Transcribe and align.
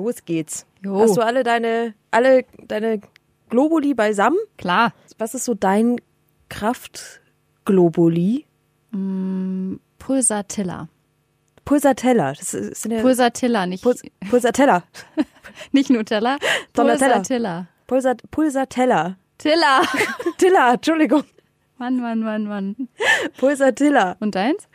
los 0.00 0.24
geht's. 0.24 0.66
Jo. 0.84 1.00
Hast 1.00 1.16
du 1.16 1.20
alle 1.22 1.42
deine, 1.42 1.94
alle 2.10 2.44
deine 2.66 3.00
Globuli 3.48 3.94
beisammen? 3.94 4.38
Klar. 4.58 4.92
Was 5.18 5.34
ist 5.34 5.44
so 5.44 5.54
dein 5.54 5.96
Kraftglobuli? 6.48 8.46
Pulsatilla. 9.98 10.88
Pulsatella. 11.64 12.32
Das 12.32 12.54
ist- 12.54 12.84
ja 12.86 13.00
Pulsatilla, 13.00 13.66
nicht, 13.66 13.82
Puls, 13.84 14.02
Pulsatella. 14.28 14.82
nicht 15.72 15.90
Nutella. 15.90 16.38
Pulsatilla. 16.72 17.66
Pulsat, 17.86 18.22
Pulsatella. 18.30 19.16
Tilla. 19.38 19.82
Tilla, 20.38 20.74
Entschuldigung. 20.74 21.24
Mann, 21.78 21.96
Mann, 22.00 22.20
Mann, 22.20 22.44
Mann. 22.44 22.88
Pulsatilla. 23.38 24.16
Und 24.20 24.34
deins? 24.34 24.68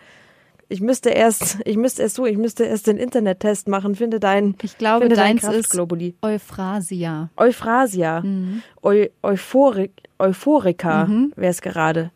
Ich 0.68 0.82
müsste 0.82 1.09
erst, 1.09 1.59
ich 1.66 1.77
müsste 1.77 2.02
erst 2.02 2.16
so, 2.16 2.25
ich 2.25 2.38
müsste 2.38 2.63
erst 2.63 2.88
den 2.88 2.98
Internettest 2.98 3.68
machen. 3.68 3.95
Finde 3.95 4.20
dein, 4.20 4.55
Ich 4.61 4.77
glaube, 4.77 5.02
finde 5.02 5.16
dein 5.16 5.38
Kraftglobuli. 5.38 6.16
Euphrasia. 6.21 7.30
Euphrasia. 7.38 8.21
Mhm. 8.21 8.63
Eu, 8.84 9.07
Euphorik, 9.21 9.91
Euphorika 10.20 11.07
wäre 11.35 11.52
es 11.52 11.62
gerade. 11.62 12.12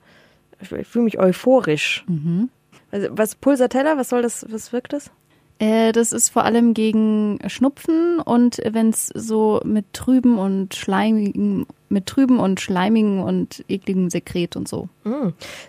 Ich, 0.62 0.72
ich 0.72 0.88
fühle 0.88 1.06
mich 1.06 1.20
euphorisch. 1.20 2.04
Mhm. 2.08 2.50
Also, 2.92 3.08
was 3.12 3.36
Pulsatella, 3.36 3.98
was 3.98 4.10
soll 4.10 4.24
das, 4.24 4.46
was 4.50 4.74
wirkt 4.74 4.94
das? 4.94 5.12
Äh, 5.60 5.92
das 5.92 6.14
ist 6.14 6.30
vor 6.30 6.46
allem 6.46 6.74
gegen 6.74 7.40
Schnupfen 7.48 8.20
und 8.20 8.60
wenn 8.66 8.90
es 8.90 9.08
so 9.08 9.60
mit 9.66 9.92
trüben 9.94 10.38
und 10.40 10.74
schleimigen, 10.74 11.66
mit 11.90 12.06
trüben 12.06 12.40
und 12.40 12.62
schleimigen 12.62 13.22
und 13.22 13.66
ekligem 13.68 14.10
Sekret 14.10 14.56
und 14.56 14.70
so. 14.70 14.88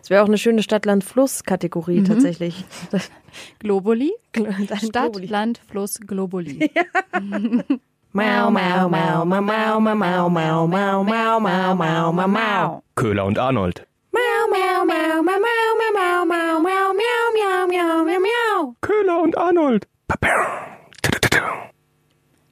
Das 0.00 0.10
wäre 0.10 0.22
auch 0.22 0.28
eine 0.28 0.38
schöne 0.38 0.62
Stadt-Land-Fluss-Kategorie 0.62 2.04
tatsächlich. 2.04 2.64
Globuli? 3.58 4.12
Stadt, 4.32 5.12
Globuli. 5.12 5.26
Land, 5.26 5.60
Fluss, 5.68 5.98
Globuli. 6.00 6.70
Mau, 8.12 8.50
mau, 8.50 8.88
mau, 8.88 9.24
mau, 9.24 9.40
mau, 9.40 9.80
mau, 9.80 9.94
mau, 9.94 10.28
mau, 10.28 10.66
mau, 10.66 11.04
mau, 11.04 11.40
mau, 11.40 11.74
mau, 11.74 12.12
mau, 12.12 12.28
mau. 12.28 12.82
Köhler 12.96 13.24
und 13.24 13.38
Arnold. 13.38 13.86
Mau, 14.50 14.84
mau, 14.84 15.22
mau, 15.22 15.38
mau, 15.38 15.70
mau, 15.94 16.24
mau, 16.26 16.60
mau, 16.60 16.92
miau, 16.92 16.92
miau, 16.92 17.66
miau, 17.68 18.04
miau, 18.04 18.20
miau. 18.20 18.74
Köhler 18.80 19.22
und 19.22 19.38
Arnold. 19.38 19.86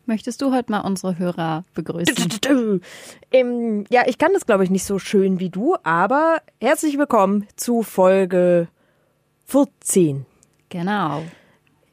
Möchtest 0.06 0.40
du 0.40 0.54
heute 0.54 0.70
mal 0.70 0.82
unsere 0.82 1.18
Hörer 1.18 1.64
begrüßen? 1.74 2.80
Ähm, 3.32 3.84
ja, 3.90 4.04
ich 4.06 4.16
kann 4.16 4.32
das, 4.32 4.46
glaube 4.46 4.62
ich, 4.62 4.70
nicht 4.70 4.84
so 4.84 5.00
schön 5.00 5.40
wie 5.40 5.50
du, 5.50 5.76
aber 5.82 6.40
herzlich 6.60 6.98
willkommen 6.98 7.48
zu 7.56 7.82
Folge 7.82 8.68
14. 9.46 10.24
Genau. 10.68 11.24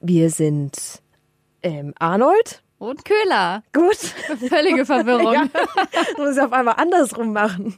Wir 0.01 0.29
sind 0.29 1.01
ähm, 1.63 1.95
Arnold. 1.97 2.61
Und 2.77 3.05
Köhler. 3.05 3.63
Gut. 3.73 3.97
Völlige 4.49 4.85
Verwirrung. 4.85 5.33
Ja, 5.33 5.47
muss 6.17 6.37
ich 6.37 6.41
auf 6.43 6.53
einmal 6.53 6.75
andersrum 6.77 7.33
machen. 7.33 7.75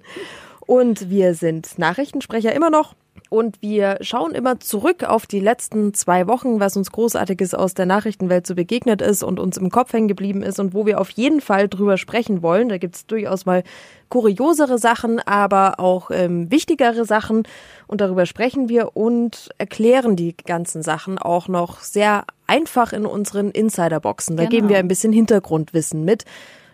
Und 0.67 1.09
wir 1.09 1.33
sind 1.33 1.79
Nachrichtensprecher 1.79 2.53
immer 2.53 2.69
noch. 2.69 2.93
Und 3.29 3.61
wir 3.61 3.97
schauen 4.01 4.33
immer 4.33 4.59
zurück 4.61 5.03
auf 5.03 5.25
die 5.25 5.41
letzten 5.41 5.93
zwei 5.93 6.27
Wochen, 6.27 6.61
was 6.61 6.77
uns 6.77 6.91
Großartiges 6.91 7.53
aus 7.55 7.73
der 7.73 7.85
Nachrichtenwelt 7.85 8.47
so 8.47 8.55
begegnet 8.55 9.01
ist 9.01 9.21
und 9.21 9.39
uns 9.39 9.57
im 9.57 9.69
Kopf 9.69 9.91
hängen 9.91 10.07
geblieben 10.07 10.43
ist 10.43 10.59
und 10.59 10.73
wo 10.73 10.85
wir 10.85 11.01
auf 11.01 11.09
jeden 11.09 11.41
Fall 11.41 11.67
drüber 11.67 11.97
sprechen 11.97 12.41
wollen. 12.41 12.69
Da 12.69 12.77
gibt's 12.77 13.05
durchaus 13.05 13.45
mal 13.45 13.63
kuriosere 14.07 14.77
Sachen, 14.77 15.19
aber 15.19 15.79
auch 15.79 16.09
ähm, 16.11 16.49
wichtigere 16.51 17.03
Sachen. 17.03 17.43
Und 17.87 17.99
darüber 17.99 18.25
sprechen 18.25 18.69
wir 18.69 18.95
und 18.95 19.49
erklären 19.57 20.15
die 20.15 20.35
ganzen 20.37 20.81
Sachen 20.81 21.17
auch 21.17 21.49
noch 21.49 21.81
sehr 21.81 22.23
einfach 22.45 22.93
in 22.93 23.05
unseren 23.05 23.52
Insiderboxen. 23.52 24.37
Da 24.37 24.43
Genau. 24.43 24.52
geben 24.52 24.69
wir 24.69 24.77
ein 24.77 24.87
bisschen 24.87 25.11
Hintergrundwissen 25.11 26.05
mit. 26.05 26.23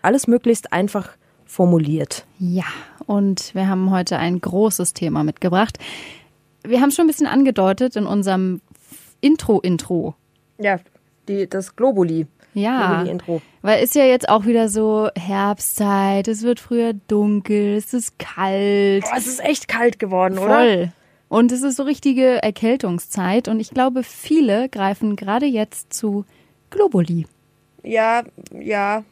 Alles 0.02 0.28
möglichst 0.28 0.72
einfach 0.72 1.08
formuliert. 1.46 2.26
Ja, 2.38 2.64
und 3.06 3.54
wir 3.54 3.68
haben 3.68 3.90
heute 3.90 4.18
ein 4.18 4.40
großes 4.40 4.92
Thema 4.94 5.24
mitgebracht. 5.24 5.78
Wir 6.62 6.80
haben 6.80 6.90
schon 6.90 7.04
ein 7.04 7.08
bisschen 7.08 7.26
angedeutet 7.26 7.96
in 7.96 8.06
unserem 8.06 8.60
Intro-Intro. 9.20 10.14
Ja, 10.58 10.78
die, 11.28 11.48
das 11.48 11.76
Globuli. 11.76 12.26
Ja, 12.54 12.86
Globuli-Intro. 12.88 13.42
weil 13.62 13.82
ist 13.82 13.94
ja 13.96 14.04
jetzt 14.04 14.28
auch 14.28 14.46
wieder 14.46 14.68
so 14.68 15.08
Herbstzeit, 15.16 16.28
es 16.28 16.42
wird 16.42 16.60
früher 16.60 16.92
dunkel, 17.08 17.76
es 17.76 17.92
ist 17.92 18.18
kalt. 18.18 19.02
Boah, 19.04 19.16
es 19.16 19.26
ist 19.26 19.40
echt 19.44 19.66
kalt 19.66 19.98
geworden, 19.98 20.38
oder? 20.38 20.54
Voll. 20.54 20.92
Und 21.28 21.50
es 21.50 21.62
ist 21.62 21.76
so 21.76 21.82
richtige 21.82 22.40
Erkältungszeit 22.42 23.48
und 23.48 23.58
ich 23.58 23.70
glaube, 23.70 24.04
viele 24.04 24.68
greifen 24.68 25.16
gerade 25.16 25.46
jetzt 25.46 25.92
zu 25.92 26.24
Globuli. 26.70 27.26
Ja, 27.82 28.22
ja, 28.52 29.02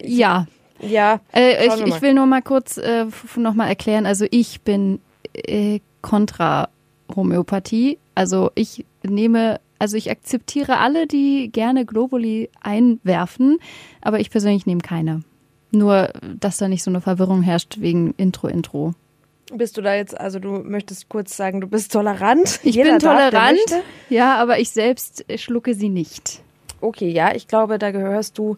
Ja, 0.00 0.46
ja. 0.86 1.20
Äh, 1.32 1.66
ich, 1.66 1.86
ich 1.86 2.02
will 2.02 2.14
nur 2.14 2.26
mal 2.26 2.42
kurz 2.42 2.76
äh, 2.78 3.06
nochmal 3.36 3.68
erklären. 3.68 4.06
Also 4.06 4.26
ich 4.30 4.62
bin 4.62 5.00
äh, 5.34 5.80
kontra 6.02 6.68
Homöopathie. 7.14 7.98
Also 8.14 8.50
ich 8.54 8.84
nehme, 9.02 9.60
also 9.78 9.96
ich 9.96 10.10
akzeptiere 10.10 10.78
alle, 10.78 11.06
die 11.06 11.50
gerne 11.52 11.84
Globuli 11.84 12.50
einwerfen, 12.60 13.58
aber 14.00 14.20
ich 14.20 14.30
persönlich 14.30 14.66
nehme 14.66 14.80
keine. 14.80 15.22
Nur, 15.70 16.10
dass 16.38 16.58
da 16.58 16.68
nicht 16.68 16.84
so 16.84 16.90
eine 16.90 17.00
Verwirrung 17.00 17.42
herrscht 17.42 17.80
wegen 17.80 18.14
Intro-Intro. 18.16 18.94
Bist 19.52 19.76
du 19.76 19.82
da 19.82 19.94
jetzt, 19.94 20.18
also 20.18 20.38
du 20.38 20.50
möchtest 20.50 21.08
kurz 21.08 21.36
sagen, 21.36 21.60
du 21.60 21.66
bist 21.66 21.92
tolerant? 21.92 22.60
Ich 22.62 22.76
Jeder 22.76 22.92
bin 22.92 22.98
darf, 23.00 23.30
tolerant, 23.30 23.58
möchte. 23.58 23.82
ja, 24.08 24.36
aber 24.36 24.58
ich 24.58 24.70
selbst 24.70 25.24
schlucke 25.36 25.74
sie 25.74 25.88
nicht. 25.88 26.42
Okay, 26.80 27.10
ja, 27.10 27.34
ich 27.34 27.48
glaube, 27.48 27.78
da 27.78 27.90
gehörst 27.90 28.38
du 28.38 28.56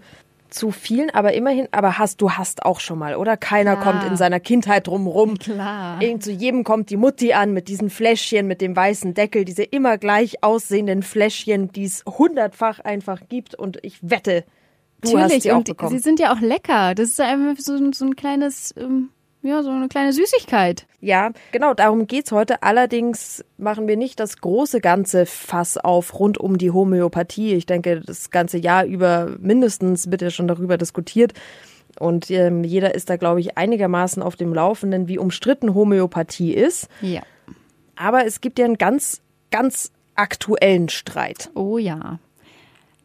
zu 0.50 0.70
vielen, 0.70 1.10
aber 1.10 1.32
immerhin, 1.34 1.68
aber 1.72 1.98
hast 1.98 2.20
du 2.20 2.30
hast 2.32 2.64
auch 2.64 2.80
schon 2.80 2.98
mal, 2.98 3.16
oder? 3.16 3.36
Keiner 3.36 3.76
Klar. 3.76 3.92
kommt 4.00 4.04
in 4.10 4.16
seiner 4.16 4.40
Kindheit 4.40 4.86
drumrum. 4.86 5.38
Klar. 5.38 6.00
Irgend 6.02 6.22
zu 6.22 6.30
jedem 6.32 6.64
kommt 6.64 6.90
die 6.90 6.96
Mutti 6.96 7.32
an 7.32 7.52
mit 7.52 7.68
diesen 7.68 7.90
Fläschchen 7.90 8.46
mit 8.46 8.60
dem 8.60 8.74
weißen 8.76 9.14
Deckel, 9.14 9.44
diese 9.44 9.62
immer 9.62 9.98
gleich 9.98 10.42
aussehenden 10.42 11.02
Fläschchen, 11.02 11.72
die 11.72 11.84
es 11.84 12.04
hundertfach 12.06 12.80
einfach 12.80 13.20
gibt 13.28 13.54
und 13.54 13.78
ich 13.82 13.98
wette, 14.02 14.44
du 15.02 15.08
hast 15.10 15.14
Natürlich, 15.24 15.42
sie 15.42 15.52
auch 15.52 15.56
und 15.58 15.68
bekommen. 15.68 15.90
sie 15.92 15.98
sind 15.98 16.20
ja 16.20 16.32
auch 16.32 16.40
lecker. 16.40 16.94
Das 16.94 17.08
ist 17.08 17.20
einfach 17.20 17.56
so, 17.62 17.74
ein- 17.74 17.92
so 17.92 18.04
ein 18.06 18.16
kleines, 18.16 18.74
ähm, 18.78 19.10
ja, 19.46 19.62
so 19.62 19.70
eine 19.70 19.88
kleine 19.88 20.12
Süßigkeit. 20.12 20.86
Ja, 21.00 21.30
genau, 21.52 21.74
darum 21.74 22.06
geht's 22.06 22.32
heute. 22.32 22.62
Allerdings 22.62 23.44
machen 23.58 23.88
wir 23.88 23.96
nicht 23.96 24.20
das 24.20 24.38
große 24.40 24.80
ganze 24.80 25.26
Fass 25.26 25.78
auf 25.78 26.18
rund 26.18 26.38
um 26.38 26.58
die 26.58 26.70
Homöopathie. 26.70 27.54
Ich 27.54 27.66
denke, 27.66 28.00
das 28.00 28.30
ganze 28.30 28.58
Jahr 28.58 28.84
über 28.84 29.36
mindestens 29.38 30.10
wird 30.10 30.22
ja 30.22 30.30
schon 30.30 30.48
darüber 30.48 30.76
diskutiert. 30.76 31.32
Und 31.98 32.30
ähm, 32.30 32.64
jeder 32.64 32.94
ist 32.94 33.08
da, 33.08 33.16
glaube 33.16 33.40
ich, 33.40 33.56
einigermaßen 33.56 34.22
auf 34.22 34.36
dem 34.36 34.52
Laufenden, 34.52 35.08
wie 35.08 35.18
umstritten 35.18 35.74
Homöopathie 35.74 36.52
ist. 36.52 36.88
Ja. 37.00 37.22
Aber 37.94 38.26
es 38.26 38.40
gibt 38.40 38.58
ja 38.58 38.66
einen 38.66 38.76
ganz, 38.78 39.22
ganz 39.50 39.92
aktuellen 40.14 40.88
Streit. 40.88 41.50
Oh 41.54 41.78
ja. 41.78 42.18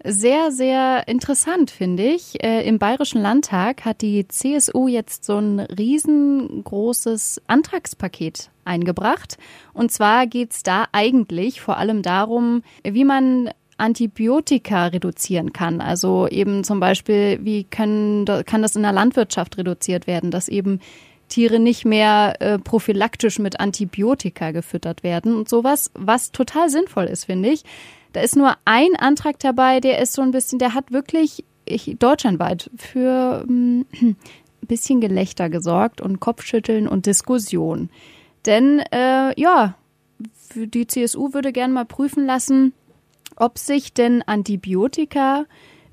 Sehr, 0.04 0.52
sehr 0.52 1.08
interessant, 1.08 1.70
finde 1.70 2.04
ich. 2.04 2.44
Äh, 2.44 2.68
Im 2.68 2.80
Bayerischen 2.80 3.22
Landtag 3.22 3.86
hat 3.86 4.02
die 4.02 4.28
CSU 4.28 4.88
jetzt 4.88 5.24
so 5.26 5.38
ein 5.38 5.60
riesengroßes 5.60 7.42
Antragspaket 7.46 8.50
eingebracht. 8.66 9.38
Und 9.74 9.92
zwar 9.92 10.26
geht's 10.26 10.64
da 10.64 10.86
eigentlich 10.92 11.62
vor 11.62 11.78
allem 11.78 12.02
darum, 12.02 12.64
wie 12.84 13.06
man 13.06 13.52
Antibiotika 13.78 14.88
reduzieren 14.88 15.54
kann. 15.54 15.82
Also 15.82 16.28
eben 16.28 16.64
zum 16.64 16.80
Beispiel, 16.80 17.40
wie 17.44 17.64
können, 17.66 18.26
kann 18.46 18.62
das 18.64 18.76
in 18.76 18.84
der 18.84 18.94
Landwirtschaft 18.94 19.58
reduziert 19.58 20.08
werden, 20.08 20.32
dass 20.32 20.48
eben 20.48 20.80
Tiere 21.28 21.60
nicht 21.60 21.86
mehr 21.86 22.36
äh, 22.40 22.60
prophylaktisch 22.60 23.40
mit 23.40 23.60
Antibiotika 23.60 24.52
gefüttert 24.52 25.04
werden 25.04 25.36
und 25.36 25.48
sowas, 25.48 25.92
was 25.94 26.32
total 26.32 26.70
sinnvoll 26.70 27.06
ist, 27.06 27.26
finde 27.26 27.50
ich. 27.50 27.64
Da 28.14 28.22
ist 28.22 28.36
nur 28.36 28.56
ein 28.66 28.96
Antrag 28.98 29.40
dabei, 29.40 29.80
der 29.80 30.00
ist 30.00 30.14
so 30.14 30.22
ein 30.22 30.32
bisschen, 30.32 30.60
der 30.60 30.74
hat 30.74 30.92
wirklich 30.92 31.46
ich, 31.66 31.96
deutschlandweit 32.00 32.70
für 32.76 33.46
ähm, 33.48 33.86
ein 34.02 34.18
bisschen 34.62 35.02
Gelächter 35.02 35.50
gesorgt 35.50 36.02
und 36.02 36.20
Kopfschütteln 36.20 36.88
und 36.88 37.06
Diskussion. 37.06 37.90
Denn 38.46 38.80
äh, 38.92 39.40
ja, 39.40 39.76
die 40.56 40.88
CSU 40.88 41.34
würde 41.34 41.52
gerne 41.52 41.74
mal 41.74 41.86
prüfen 41.86 42.26
lassen, 42.26 42.74
ob 43.36 43.58
sich 43.58 43.94
denn 43.94 44.22
Antibiotika 44.24 45.46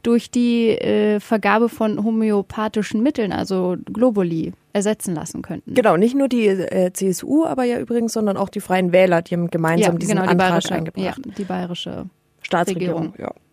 durch 0.02 0.30
die 0.30 0.68
äh, 0.70 1.20
Vergabe 1.20 1.68
von 1.68 2.02
homöopathischen 2.02 3.02
Mitteln, 3.02 3.32
also 3.32 3.76
Globuli, 3.92 4.52
ersetzen 4.78 5.14
lassen 5.14 5.42
könnten. 5.42 5.74
Genau, 5.74 5.96
nicht 5.96 6.14
nur 6.14 6.28
die 6.28 6.46
äh, 6.46 6.92
CSU, 6.92 7.44
aber 7.44 7.64
ja 7.64 7.78
übrigens, 7.78 8.12
sondern 8.12 8.36
auch 8.36 8.48
die 8.48 8.60
Freien 8.60 8.92
Wähler, 8.92 9.22
die 9.22 9.34
haben 9.34 9.50
gemeinsam 9.50 9.98
diesen 9.98 10.16
genau, 10.16 10.26
die 10.26 10.40
Antrag 10.40 10.72
eingebracht. 10.72 11.20
Ja, 11.26 11.32
die 11.36 11.44
bayerische. 11.44 12.06
Staatsregierung, 12.40 13.08
Regierung. 13.08 13.34
ja. 13.36 13.48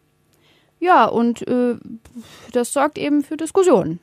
Ja, 0.79 1.05
und 1.05 1.47
äh, 1.47 1.75
das 2.51 2.71
sorgt 2.71 2.97
eben 2.97 3.23
für 3.23 3.37
Diskussionen. 3.37 3.99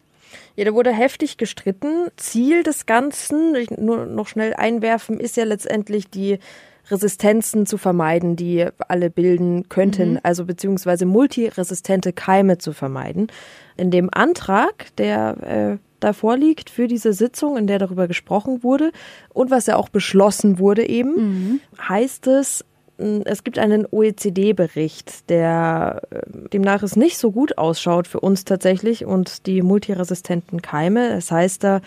Ja, 0.57 0.65
da 0.65 0.75
wurde 0.75 0.91
heftig 0.91 1.37
gestritten. 1.37 2.09
Ziel 2.17 2.63
des 2.63 2.87
Ganzen, 2.87 3.55
ich 3.55 3.71
nur 3.71 4.07
noch 4.07 4.27
schnell 4.27 4.55
einwerfen, 4.55 5.21
ist 5.21 5.37
ja 5.37 5.45
letztendlich 5.45 6.11
die 6.11 6.39
Resistenzen 6.91 7.67
zu 7.67 7.79
vermeiden, 7.79 8.37
die 8.37 8.67
alle 8.89 9.09
bilden 9.11 9.69
könnten, 9.69 10.19
also 10.23 10.45
beziehungsweise 10.45 11.07
multiresistente 11.07 12.13
Keime 12.13 12.59
zu 12.59 12.73
vermeiden. 12.73 13.29
In 13.77 13.91
dem 13.91 14.11
Antrag, 14.13 14.95
der 14.97 15.79
äh, 15.79 15.79
da 16.05 16.13
vorliegt 16.13 16.71
für 16.71 16.89
diese 16.89 17.13
Sitzung, 17.13 17.57
in 17.57 17.67
der 17.67 17.79
darüber 17.79 18.09
gesprochen 18.09 18.63
wurde 18.63 18.93
und 19.33 19.51
was 19.51 19.67
ja 19.67 19.77
auch 19.77 19.89
beschlossen 19.89 20.59
wurde 20.59 20.87
eben, 20.89 21.61
heißt 21.89 22.27
es, 22.27 22.65
mh, 22.99 23.23
es 23.25 23.45
gibt 23.45 23.59
einen 23.59 23.87
OECD-Bericht, 23.91 25.31
der 25.31 26.03
äh, 26.11 26.49
demnach 26.53 26.83
es 26.83 26.97
nicht 26.97 27.19
so 27.19 27.31
gut 27.31 27.59
ausschaut 27.59 28.07
für 28.09 28.21
uns 28.21 28.45
tatsächlich 28.45 29.05
und 29.05 29.47
die 29.47 29.63
multiresistenten 29.63 30.63
Keime. 30.63 31.09
Es 31.11 31.31
heißt 31.31 31.65
da, 31.65 31.81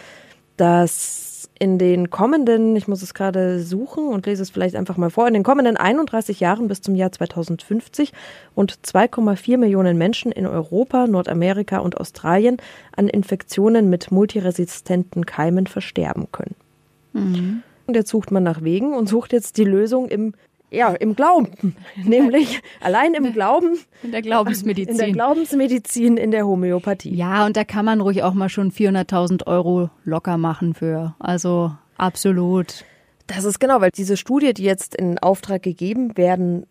dass 0.57 1.34
in 1.57 1.77
den 1.77 2.09
kommenden, 2.09 2.75
ich 2.75 2.87
muss 2.87 3.01
es 3.01 3.13
gerade 3.13 3.61
suchen 3.61 4.07
und 4.07 4.25
lese 4.25 4.43
es 4.43 4.49
vielleicht 4.49 4.75
einfach 4.75 4.97
mal 4.97 5.09
vor, 5.09 5.27
in 5.27 5.33
den 5.33 5.43
kommenden 5.43 5.77
31 5.77 6.39
Jahren 6.39 6.67
bis 6.67 6.81
zum 6.81 6.95
Jahr 6.95 7.11
2050 7.11 8.11
und 8.55 8.79
2,4 8.79 9.57
Millionen 9.57 9.97
Menschen 9.97 10.31
in 10.31 10.45
Europa, 10.45 11.07
Nordamerika 11.07 11.77
und 11.77 11.97
Australien 11.97 12.57
an 12.95 13.07
Infektionen 13.07 13.89
mit 13.89 14.11
multiresistenten 14.11 15.25
Keimen 15.25 15.67
versterben 15.67 16.27
können. 16.31 16.55
Und 17.87 17.95
jetzt 17.95 18.09
sucht 18.09 18.31
man 18.31 18.43
nach 18.43 18.61
Wegen 18.63 18.93
und 18.93 19.07
sucht 19.07 19.31
jetzt 19.31 19.57
die 19.57 19.63
Lösung 19.63 20.09
im, 20.09 20.33
ja, 20.71 20.89
im 20.93 21.15
Glauben. 21.15 21.75
Nämlich 22.03 22.61
allein 22.81 23.13
im 23.13 23.31
Glauben, 23.33 23.73
In 23.73 23.77
der 23.77 24.05
in 24.05 24.11
der 24.11 24.21
Glaubensmedizin. 24.21 25.13
Glaubensmedizin, 25.13 26.17
in 26.17 26.31
der 26.31 26.45
Homöopathie. 26.45 27.13
ja, 27.15 27.45
und 27.45 27.55
da 27.57 27.63
kann 27.63 27.85
man 27.85 28.01
ruhig 28.01 28.23
auch 28.23 28.33
mal 28.33 28.49
schon 28.49 28.71
400.000 28.71 29.47
Euro 29.47 29.89
locker 30.03 30.37
machen 30.37 30.73
für. 30.73 31.15
Also 31.19 31.71
absolut. 31.97 32.85
Das 33.27 33.43
ist 33.43 33.59
genau, 33.59 33.81
weil 33.81 33.91
diese 33.91 34.17
Studie, 34.17 34.53
die 34.53 34.63
jetzt 34.63 34.95
in 34.95 35.17
Auftrag 35.19 35.63
gegeben 35.63 36.15
werden 36.17 36.65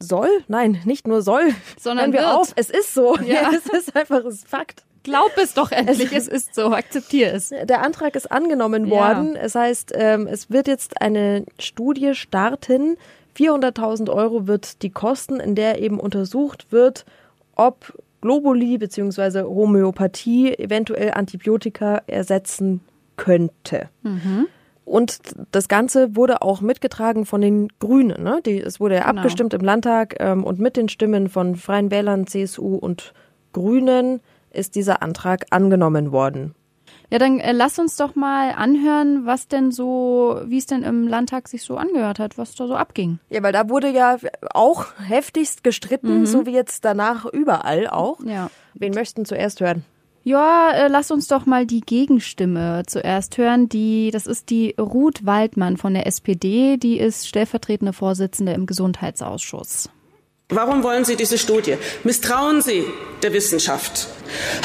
soll, 0.00 0.28
nein, 0.48 0.80
nicht 0.84 1.06
nur 1.06 1.22
soll, 1.22 1.50
Sondern 1.78 2.12
wir 2.12 2.20
wird. 2.20 2.30
auf, 2.32 2.52
es 2.56 2.70
ist 2.70 2.94
so. 2.94 3.16
Ja. 3.18 3.50
es 3.56 3.66
ist 3.66 3.94
einfach 3.96 4.24
ein 4.24 4.32
Fakt. 4.32 4.84
Glaub 5.02 5.30
es 5.38 5.54
doch 5.54 5.72
endlich, 5.72 6.12
es 6.12 6.28
ist 6.28 6.54
so, 6.54 6.72
akzeptier 6.72 7.32
es. 7.32 7.48
Der 7.64 7.82
Antrag 7.82 8.16
ist 8.16 8.30
angenommen 8.30 8.86
Ja. 8.86 8.90
worden. 9.16 9.34
Es 9.34 9.54
heißt, 9.54 9.92
ähm, 9.94 10.26
es 10.26 10.50
wird 10.50 10.68
jetzt 10.68 11.00
eine 11.00 11.46
Studie 11.58 12.14
starten. 12.14 12.96
400.000 13.40 14.10
Euro 14.10 14.46
wird 14.46 14.82
die 14.82 14.90
kosten, 14.90 15.40
in 15.40 15.54
der 15.54 15.80
eben 15.80 15.98
untersucht 15.98 16.66
wird, 16.70 17.04
ob 17.56 17.98
Globuli 18.20 18.76
bzw. 18.76 19.42
Homöopathie 19.44 20.52
eventuell 20.58 21.12
Antibiotika 21.12 22.02
ersetzen 22.06 22.80
könnte. 23.16 23.88
Und 24.84 25.18
das 25.52 25.68
Ganze 25.68 26.16
wurde 26.16 26.42
auch 26.42 26.60
mitgetragen 26.60 27.24
von 27.24 27.40
den 27.40 27.68
Grünen. 27.78 28.22
Ne? 28.22 28.40
Die, 28.44 28.60
es 28.60 28.80
wurde 28.80 28.96
ja 28.96 29.06
Genau. 29.06 29.20
abgestimmt 29.20 29.54
im 29.54 29.60
Landtag 29.62 30.16
ähm, 30.18 30.44
und 30.44 30.58
mit 30.58 30.76
den 30.76 30.88
Stimmen 30.88 31.28
von 31.28 31.54
Freien 31.56 31.90
Wählern, 31.90 32.26
CSU 32.26 32.74
und 32.76 33.14
Grünen 33.52 34.20
ist 34.52 34.74
dieser 34.74 35.00
Antrag 35.02 35.46
angenommen 35.50 36.12
worden. 36.12 36.54
Ja, 37.10 37.18
dann 37.18 37.40
äh, 37.40 37.52
lass 37.52 37.78
uns 37.78 37.96
doch 37.96 38.14
mal 38.14 38.52
anhören, 38.52 39.26
was 39.26 39.48
denn 39.48 39.72
so, 39.72 40.40
wie 40.44 40.58
es 40.58 40.66
denn 40.66 40.82
im 40.82 41.08
Landtag 41.08 41.48
sich 41.48 41.62
so 41.64 41.76
angehört 41.76 42.20
hat, 42.20 42.38
was 42.38 42.54
da 42.54 42.66
so 42.66 42.76
abging. 42.76 43.18
Ja, 43.30 43.42
weil 43.42 43.52
da 43.52 43.68
wurde 43.68 43.90
ja 43.90 44.16
auch 44.54 44.86
heftigst 44.98 45.64
gestritten, 45.64 46.24
so 46.26 46.46
wie 46.46 46.52
jetzt 46.52 46.84
danach 46.84 47.26
überall 47.26 47.88
auch. 47.88 48.20
Ja. 48.24 48.50
Wen 48.74 48.94
möchten 48.94 49.24
zuerst 49.24 49.60
hören? 49.60 49.84
Ja, 50.22 50.70
äh, 50.72 50.88
lass 50.88 51.10
uns 51.10 51.28
doch 51.28 51.46
mal 51.46 51.66
die 51.66 51.80
Gegenstimme 51.80 52.82
zuerst 52.86 53.38
hören. 53.38 53.68
Die, 53.68 54.10
das 54.12 54.26
ist 54.26 54.50
die 54.50 54.74
Ruth 54.78 55.24
Waldmann 55.24 55.78
von 55.78 55.94
der 55.94 56.06
SPD, 56.06 56.76
die 56.76 56.98
ist 56.98 57.26
stellvertretende 57.26 57.92
Vorsitzende 57.92 58.52
im 58.52 58.66
Gesundheitsausschuss. 58.66 59.88
Warum 60.50 60.82
wollen 60.82 61.04
Sie 61.04 61.16
diese 61.16 61.38
Studie? 61.38 61.76
Misstrauen 62.04 62.60
Sie 62.60 62.84
der 63.22 63.32
Wissenschaft? 63.32 64.08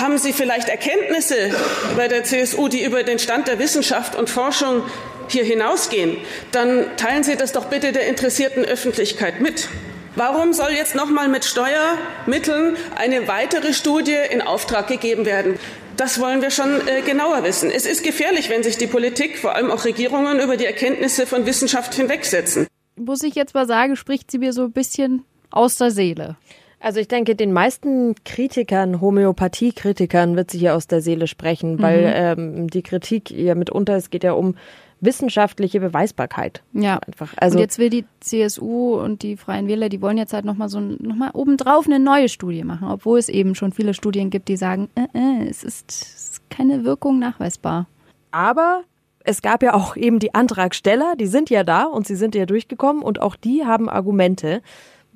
Haben 0.02 0.18
Sie 0.18 0.34
vielleicht 0.34 0.70
Erkenntnisse 0.70 1.52
bei 1.96 2.08
der 2.08 2.24
CSU, 2.24 2.68
die 2.68 2.84
über 2.84 3.04
den 3.04 3.20
Stand 3.20 3.48
der 3.48 3.60
Wissenschaft 3.60 4.16
und 4.16 4.30
Forschung 4.30 4.84
hier 5.28 5.44
hinausgehen? 5.44 6.18
Dann 6.52 6.86
teilen 6.98 7.24
Sie 7.24 7.36
das 7.36 7.52
doch 7.52 7.66
bitte 7.66 7.92
der 7.92 8.08
interessierten 8.08 8.66
Öffentlichkeit 8.66 9.42
mit. 9.42 9.70
Warum 10.16 10.54
soll 10.54 10.72
jetzt 10.72 10.96
nochmal 10.96 11.28
mit 11.28 11.44
Steuermitteln 11.44 12.78
eine 12.96 13.28
weitere 13.28 13.74
Studie 13.74 14.16
in 14.30 14.42
Auftrag 14.42 14.88
gegeben 14.88 15.26
werden? 15.26 15.60
Das 15.98 16.20
wollen 16.20 16.42
wir 16.42 16.52
schon 16.52 16.88
äh, 16.88 17.02
genauer 17.02 17.44
wissen. 17.44 17.70
Es 17.72 17.86
ist 17.86 18.04
gefährlich, 18.04 18.50
wenn 18.50 18.64
sich 18.64 18.78
die 18.78 18.88
Politik, 18.88 19.38
vor 19.38 19.56
allem 19.56 19.72
auch 19.72 19.86
Regierungen, 19.86 20.40
über 20.40 20.58
die 20.58 20.66
Erkenntnisse 20.66 21.26
von 21.26 21.46
Wissenschaft 21.46 21.94
hinwegsetzen. 21.94 22.68
Muss 22.98 23.24
ich 23.24 23.36
jetzt 23.36 23.54
mal 23.54 23.68
sagen, 23.68 23.96
spricht 23.96 24.32
sie 24.32 24.38
mir 24.38 24.54
so 24.54 24.64
ein 24.64 24.72
bisschen 24.72 25.26
aus 25.52 25.76
der 25.76 25.92
Seele. 25.92 26.38
Also 26.80 27.00
ich 27.00 27.08
denke, 27.08 27.36
den 27.36 27.52
meisten 27.54 28.16
Kritikern, 28.26 29.02
Homöopathie-Kritikern 29.02 30.36
wird 30.36 30.52
sie 30.52 30.60
hier 30.60 30.76
aus 30.76 30.88
der 30.88 31.02
Seele 31.02 31.28
sprechen, 31.28 31.82
weil 31.82 32.12
ähm, 32.16 32.68
die 32.70 32.84
Kritik 32.84 33.32
ja 33.32 33.56
mitunter, 33.56 33.96
es 33.96 34.10
geht 34.10 34.24
ja 34.24 34.34
um 34.34 34.56
wissenschaftliche 35.02 35.80
Beweisbarkeit. 35.80 36.64
Ja. 36.74 37.00
Einfach. 37.06 37.34
Also 37.38 37.58
und 37.58 37.62
jetzt 37.62 37.78
will 37.80 37.90
die 37.90 38.06
CSU 38.22 38.96
und 38.96 39.24
die 39.24 39.38
Freien 39.38 39.68
Wähler, 39.68 39.90
die 39.90 40.02
wollen 40.02 40.18
jetzt 40.18 40.34
halt 40.34 40.46
nochmal 40.46 40.70
so 40.70 40.80
ein- 40.80 40.98
noch 41.02 41.16
mal 41.16 41.32
obendrauf 41.34 41.86
eine 41.86 42.00
neue 42.00 42.30
Studie 42.30 42.64
machen, 42.64 42.88
obwohl 42.90 43.20
es 43.20 43.30
eben 43.30 43.56
schon 43.56 43.72
viele 43.72 43.94
Studien 43.94 44.30
gibt, 44.30 44.48
die 44.48 44.58
sagen, 44.58 44.90
äh, 44.96 45.02
äh, 45.14 45.48
es, 45.50 45.64
ist, 45.64 45.92
es 45.92 46.30
ist 46.32 46.50
keine 46.50 46.84
Wirkung 46.86 47.20
nachweisbar. 47.20 47.88
Aber 48.32 48.84
es 49.24 49.42
gab 49.42 49.64
ja 49.64 49.74
auch 49.74 49.96
eben 49.96 50.20
die 50.20 50.34
Antragsteller, 50.34 51.16
die 51.20 51.28
sind 51.28 51.50
ja 51.50 51.64
da 51.64 51.84
und 51.84 52.08
sie 52.08 52.16
sind 52.16 52.36
ja 52.36 52.46
durchgekommen 52.46 53.02
und 53.04 53.22
auch 53.22 53.36
die 53.36 53.66
haben 53.66 53.90
Argumente. 53.90 54.62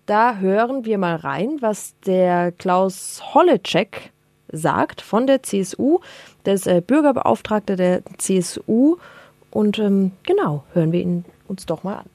Da 0.09 0.37
hören 0.37 0.85
wir 0.85 0.97
mal 0.97 1.17
rein, 1.17 1.57
was 1.59 1.93
der 2.03 2.51
Klaus 2.51 3.21
Holleczek 3.35 4.11
sagt 4.51 5.01
von 5.01 5.27
der 5.27 5.43
CSU, 5.43 5.99
der 6.47 6.55
ist 6.55 6.65
äh, 6.65 6.81
Bürgerbeauftragter 6.81 7.75
der 7.75 8.01
CSU. 8.17 8.97
Und 9.51 9.77
ähm, 9.77 10.13
genau, 10.23 10.63
hören 10.73 10.91
wir 10.93 11.01
ihn 11.01 11.25
uns 11.47 11.67
doch 11.67 11.83
mal 11.83 11.97
an. 11.97 12.05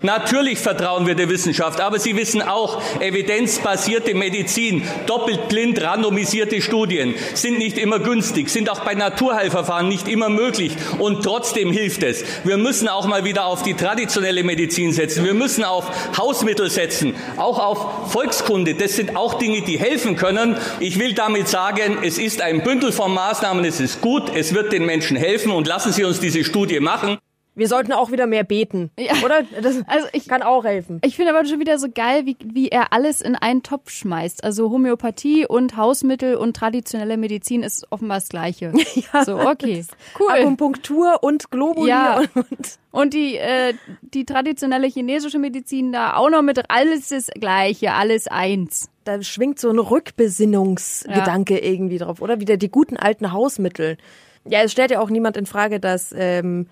Natürlich 0.00 0.60
vertrauen 0.60 1.08
wir 1.08 1.16
der 1.16 1.28
Wissenschaft, 1.28 1.80
aber 1.80 1.98
Sie 1.98 2.14
wissen 2.14 2.40
auch, 2.40 2.80
evidenzbasierte 3.00 4.14
Medizin, 4.14 4.84
doppelt 5.06 5.48
blind 5.48 5.82
randomisierte 5.82 6.62
Studien 6.62 7.16
sind 7.34 7.58
nicht 7.58 7.76
immer 7.78 7.98
günstig, 7.98 8.48
sind 8.48 8.70
auch 8.70 8.84
bei 8.84 8.94
Naturheilverfahren 8.94 9.88
nicht 9.88 10.06
immer 10.06 10.28
möglich 10.28 10.76
und 11.00 11.24
trotzdem 11.24 11.72
hilft 11.72 12.04
es. 12.04 12.24
Wir 12.44 12.58
müssen 12.58 12.86
auch 12.86 13.08
mal 13.08 13.24
wieder 13.24 13.46
auf 13.46 13.64
die 13.64 13.74
traditionelle 13.74 14.44
Medizin 14.44 14.92
setzen, 14.92 15.24
wir 15.24 15.34
müssen 15.34 15.64
auf 15.64 15.90
Hausmittel 16.16 16.70
setzen, 16.70 17.16
auch 17.36 17.58
auf 17.58 18.12
Volkskunde. 18.12 18.76
Das 18.76 18.94
sind 18.94 19.16
auch 19.16 19.34
Dinge, 19.34 19.62
die 19.62 19.80
helfen 19.80 20.14
können. 20.14 20.56
Ich 20.78 21.00
will 21.00 21.12
damit 21.14 21.48
sagen, 21.48 21.98
es 22.04 22.18
ist 22.18 22.40
ein 22.40 22.62
Bündel 22.62 22.92
von 22.92 23.12
Maßnahmen, 23.12 23.64
es 23.64 23.80
ist 23.80 24.00
gut, 24.00 24.30
es 24.32 24.54
wird 24.54 24.72
den 24.72 24.86
Menschen 24.86 25.16
helfen 25.16 25.50
und 25.50 25.66
lassen 25.66 25.92
Sie 25.92 26.04
uns 26.04 26.20
diese 26.20 26.44
Studie 26.44 26.78
machen. 26.78 27.18
Wir 27.58 27.68
sollten 27.68 27.92
auch 27.92 28.10
wieder 28.12 28.26
mehr 28.26 28.44
beten, 28.44 28.90
Ja. 28.98 29.12
oder? 29.24 29.42
Das 29.60 29.76
Also 29.86 30.06
ich- 30.12 30.28
kann 30.28 30.42
auch 30.42 30.64
helfen. 30.64 31.00
Ich 31.04 31.16
finde 31.16 31.36
aber 31.36 31.44
schon 31.46 31.60
wieder 31.60 31.78
so 31.78 31.88
geil, 31.92 32.24
wie, 32.24 32.36
wie 32.44 32.68
er 32.68 32.92
alles 32.92 33.20
in 33.20 33.34
einen 33.34 33.62
Topf 33.62 33.90
schmeißt. 33.90 34.44
Also 34.44 34.70
Homöopathie 34.70 35.46
und 35.46 35.76
Hausmittel 35.76 36.36
und 36.36 36.56
traditionelle 36.56 37.16
Medizin 37.16 37.62
ist 37.62 37.86
offenbar 37.90 38.18
das 38.18 38.28
Gleiche. 38.28 38.72
so, 39.26 39.38
okay. 39.40 39.84
Cool. 40.18 40.30
Akupunktur 40.30 41.18
und 41.22 41.50
Globuli 41.50 41.90
Ja. 41.90 42.22
und, 42.34 42.78
und 42.92 43.12
die, 43.14 43.36
äh, 43.36 43.74
die 44.02 44.24
traditionelle 44.24 44.86
chinesische 44.86 45.38
Medizin 45.38 45.92
da 45.92 46.14
auch 46.16 46.30
noch 46.30 46.42
mit 46.42 46.70
alles 46.70 47.08
das 47.08 47.26
Gleiche, 47.38 47.92
alles 47.92 48.26
eins. 48.28 48.88
da 49.04 49.20
schwingt 49.22 49.58
so 49.58 49.70
ein 49.70 49.78
Rückbesinnungsgedanke 49.78 51.58
irgendwie 51.58 51.98
drauf, 51.98 52.20
oder? 52.20 52.40
Wieder 52.40 52.56
die 52.56 52.70
guten 52.70 52.96
alten 52.96 53.32
Hausmittel. 53.32 53.96
Ja, 54.44 54.60
es 54.62 54.72
stellt 54.72 54.90
ja 54.90 55.00
auch 55.00 55.10
niemand 55.10 55.36
in 55.36 55.46
Frage, 55.46 55.80
dass 55.80 56.14
ähm, 56.16 56.66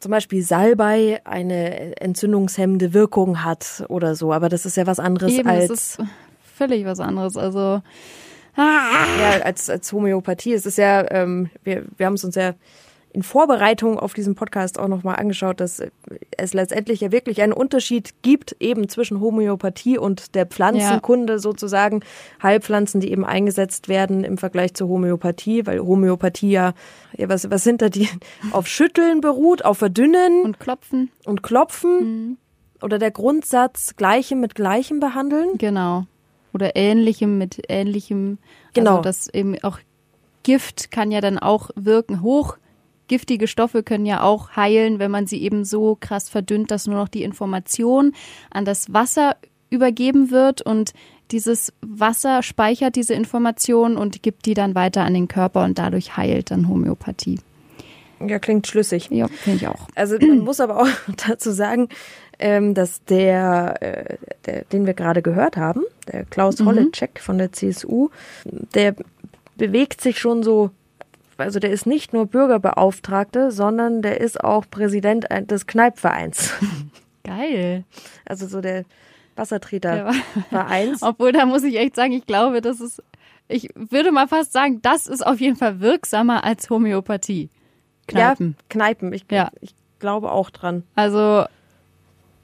zum 0.00 0.10
Beispiel 0.10 0.42
Salbei 0.42 1.20
eine 1.24 2.00
entzündungshemmende 2.00 2.94
Wirkung 2.94 3.44
hat 3.44 3.84
oder 3.88 4.14
so, 4.14 4.32
aber 4.32 4.48
das 4.48 4.66
ist 4.66 4.76
ja 4.76 4.86
was 4.86 4.98
anderes 4.98 5.32
Eben, 5.32 5.48
als, 5.48 5.68
das 5.68 5.80
ist 5.80 5.98
völlig 6.56 6.84
was 6.84 7.00
anderes. 7.00 7.36
Also, 7.36 7.82
ja, 8.56 9.40
als, 9.42 9.68
als 9.68 9.92
Homöopathie. 9.92 10.54
Es 10.54 10.66
ist 10.66 10.78
ja, 10.78 11.10
ähm, 11.10 11.50
wir, 11.62 11.84
wir 11.96 12.06
haben 12.06 12.14
es 12.14 12.24
uns 12.24 12.34
ja 12.34 12.54
in 13.16 13.22
Vorbereitung 13.22 13.98
auf 13.98 14.12
diesen 14.12 14.34
Podcast 14.34 14.78
auch 14.78 14.88
nochmal 14.88 15.16
angeschaut, 15.16 15.58
dass 15.58 15.82
es 16.36 16.52
letztendlich 16.52 17.00
ja 17.00 17.12
wirklich 17.12 17.40
einen 17.40 17.54
Unterschied 17.54 18.12
gibt, 18.20 18.54
eben 18.60 18.90
zwischen 18.90 19.20
Homöopathie 19.20 19.96
und 19.96 20.34
der 20.34 20.44
Pflanzenkunde 20.44 21.38
sozusagen. 21.38 22.00
Heilpflanzen, 22.42 23.00
die 23.00 23.10
eben 23.10 23.24
eingesetzt 23.24 23.88
werden 23.88 24.22
im 24.22 24.36
Vergleich 24.36 24.74
zur 24.74 24.88
Homöopathie, 24.88 25.66
weil 25.66 25.80
Homöopathie 25.80 26.50
ja, 26.50 26.74
ja 27.16 27.30
was, 27.30 27.50
was 27.50 27.64
sind 27.64 27.80
da 27.80 27.88
die, 27.88 28.06
auf 28.52 28.66
Schütteln 28.68 29.22
beruht, 29.22 29.64
auf 29.64 29.78
Verdünnen 29.78 30.42
und 30.42 30.60
klopfen. 30.60 31.10
und 31.24 31.42
Klopfen. 31.42 32.36
Oder 32.82 32.98
der 32.98 33.12
Grundsatz, 33.12 33.96
Gleichem 33.96 34.40
mit 34.40 34.54
Gleichem 34.54 35.00
behandeln. 35.00 35.56
Genau. 35.56 36.04
Oder 36.52 36.76
ähnlichem 36.76 37.38
mit 37.38 37.62
ähnlichem. 37.70 38.36
Genau. 38.74 38.98
Also 38.98 39.02
das 39.02 39.28
eben 39.28 39.56
auch 39.62 39.78
Gift 40.42 40.90
kann 40.90 41.10
ja 41.10 41.22
dann 41.22 41.38
auch 41.38 41.70
wirken, 41.76 42.20
hoch 42.20 42.58
giftige 43.08 43.46
Stoffe 43.48 43.82
können 43.82 44.06
ja 44.06 44.22
auch 44.22 44.56
heilen, 44.56 44.98
wenn 44.98 45.10
man 45.10 45.26
sie 45.26 45.42
eben 45.42 45.64
so 45.64 45.96
krass 45.98 46.28
verdünnt, 46.28 46.70
dass 46.70 46.86
nur 46.86 46.96
noch 46.96 47.08
die 47.08 47.22
Information 47.22 48.12
an 48.50 48.64
das 48.64 48.92
Wasser 48.92 49.36
übergeben 49.70 50.30
wird 50.30 50.62
und 50.62 50.92
dieses 51.30 51.72
Wasser 51.80 52.42
speichert 52.42 52.94
diese 52.96 53.14
Information 53.14 53.96
und 53.96 54.22
gibt 54.22 54.46
die 54.46 54.54
dann 54.54 54.74
weiter 54.74 55.02
an 55.02 55.14
den 55.14 55.28
Körper 55.28 55.64
und 55.64 55.78
dadurch 55.78 56.16
heilt 56.16 56.50
dann 56.50 56.68
Homöopathie. 56.68 57.40
Ja, 58.24 58.38
klingt 58.38 58.66
schlüssig. 58.66 59.08
Ja, 59.10 59.28
finde 59.28 59.56
ich 59.56 59.68
auch. 59.68 59.88
Also 59.94 60.16
man 60.18 60.38
muss 60.38 60.60
aber 60.60 60.80
auch 60.80 60.88
dazu 61.28 61.50
sagen, 61.50 61.88
ähm, 62.38 62.74
dass 62.74 63.04
der, 63.04 63.76
äh, 63.80 64.16
der, 64.46 64.64
den 64.64 64.86
wir 64.86 64.94
gerade 64.94 65.22
gehört 65.22 65.56
haben, 65.56 65.82
der 66.10 66.24
Klaus 66.24 66.60
Holleczek 66.60 67.20
von 67.20 67.38
der 67.38 67.52
CSU, 67.52 68.10
der 68.44 68.94
bewegt 69.56 70.00
sich 70.00 70.18
schon 70.18 70.42
so, 70.42 70.70
also 71.38 71.58
der 71.58 71.70
ist 71.70 71.86
nicht 71.86 72.12
nur 72.12 72.26
Bürgerbeauftragte, 72.26 73.50
sondern 73.50 74.02
der 74.02 74.20
ist 74.20 74.42
auch 74.42 74.64
Präsident 74.70 75.26
des 75.50 75.66
Kneipvereins. 75.66 76.52
Geil. 77.24 77.84
Also 78.24 78.46
so 78.46 78.60
der 78.60 78.84
Wassertretervereins. 79.34 81.02
Obwohl, 81.02 81.32
da 81.32 81.46
muss 81.46 81.62
ich 81.64 81.76
echt 81.78 81.96
sagen, 81.96 82.12
ich 82.12 82.26
glaube, 82.26 82.60
das 82.60 82.80
ist, 82.80 83.02
ich 83.48 83.68
würde 83.74 84.12
mal 84.12 84.28
fast 84.28 84.52
sagen, 84.52 84.80
das 84.82 85.06
ist 85.06 85.26
auf 85.26 85.40
jeden 85.40 85.56
Fall 85.56 85.80
wirksamer 85.80 86.44
als 86.44 86.70
Homöopathie. 86.70 87.50
Kneipen. 88.06 88.56
Ja, 88.58 88.64
Kneipen. 88.68 89.12
Ich, 89.12 89.24
Ja. 89.30 89.50
ich 89.60 89.74
glaube 89.98 90.30
auch 90.30 90.50
dran. 90.50 90.84
Also, 90.94 91.44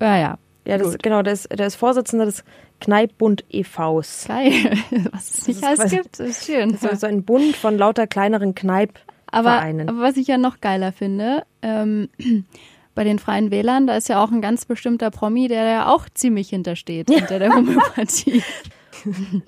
ja, 0.01 0.17
ja. 0.19 0.39
Ja, 0.65 0.79
das, 0.79 0.97
genau, 0.99 1.23
der 1.23 1.33
ist, 1.33 1.51
der 1.57 1.67
ist 1.67 1.75
Vorsitzender 1.75 2.25
des 2.25 2.45
Kneippbund 2.85 3.45
e.V.s. 3.51 4.25
Geil. 4.29 4.53
Was 5.13 5.39
es 5.39 5.49
nicht 5.49 5.63
ist 5.63 5.65
alles 5.65 5.91
gibt, 5.93 6.21
ist 6.21 6.45
schön. 6.47 6.77
So, 6.77 6.95
so 6.95 7.07
ein 7.07 7.25
Bund 7.25 7.57
von 7.57 7.79
lauter 7.79 8.07
kleineren 8.07 8.51
Aber, 8.51 8.55
Kneippvereinen. 8.55 9.89
aber 9.89 10.01
was 10.01 10.17
ich 10.17 10.27
ja 10.27 10.37
noch 10.39 10.61
geiler 10.61 10.93
finde, 10.93 11.45
ähm, 11.63 12.09
bei 12.95 13.05
den 13.05 13.19
Freien 13.19 13.51
Wählern, 13.51 13.87
da 13.87 13.97
ist 13.97 14.09
ja 14.09 14.23
auch 14.23 14.31
ein 14.31 14.43
ganz 14.43 14.65
bestimmter 14.67 15.11
Promi, 15.11 15.49
der 15.49 15.65
ja 15.65 15.87
auch 15.89 16.07
ziemlich 16.13 16.51
hintersteht, 16.51 17.09
hinter 17.15 17.39
der 17.39 17.55
Homöopathie. 17.55 18.43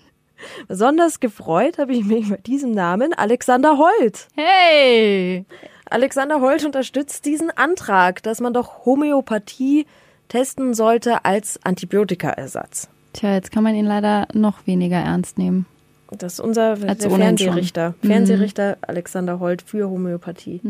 Besonders 0.68 1.20
gefreut 1.20 1.78
habe 1.78 1.92
ich 1.94 2.04
mich 2.04 2.28
mit 2.28 2.46
diesem 2.46 2.70
Namen 2.72 3.14
Alexander 3.14 3.78
Holt. 3.78 4.28
Hey! 4.36 5.44
Alexander 5.88 6.40
Holt 6.40 6.64
unterstützt 6.64 7.24
diesen 7.24 7.50
Antrag, 7.50 8.22
dass 8.22 8.40
man 8.40 8.52
doch 8.52 8.84
Homöopathie 8.84 9.86
testen 10.28 10.74
sollte 10.74 11.24
als 11.24 11.60
Antibiotikaersatz. 11.64 12.88
Tja, 13.14 13.32
jetzt 13.32 13.50
kann 13.50 13.64
man 13.64 13.74
ihn 13.74 13.86
leider 13.86 14.28
noch 14.34 14.66
weniger 14.66 14.96
ernst 14.96 15.38
nehmen. 15.38 15.66
Das 16.10 16.34
ist 16.34 16.40
unser 16.40 16.76
der 16.76 16.90
Als 16.90 17.06
ohnehin 17.06 17.38
schon. 17.38 17.46
Fernsehrichter. 17.46 17.94
Fernsehrichter 18.02 18.76
Alexander 18.82 19.40
Holt 19.40 19.62
für 19.62 19.88
Homöopathie. 19.88 20.60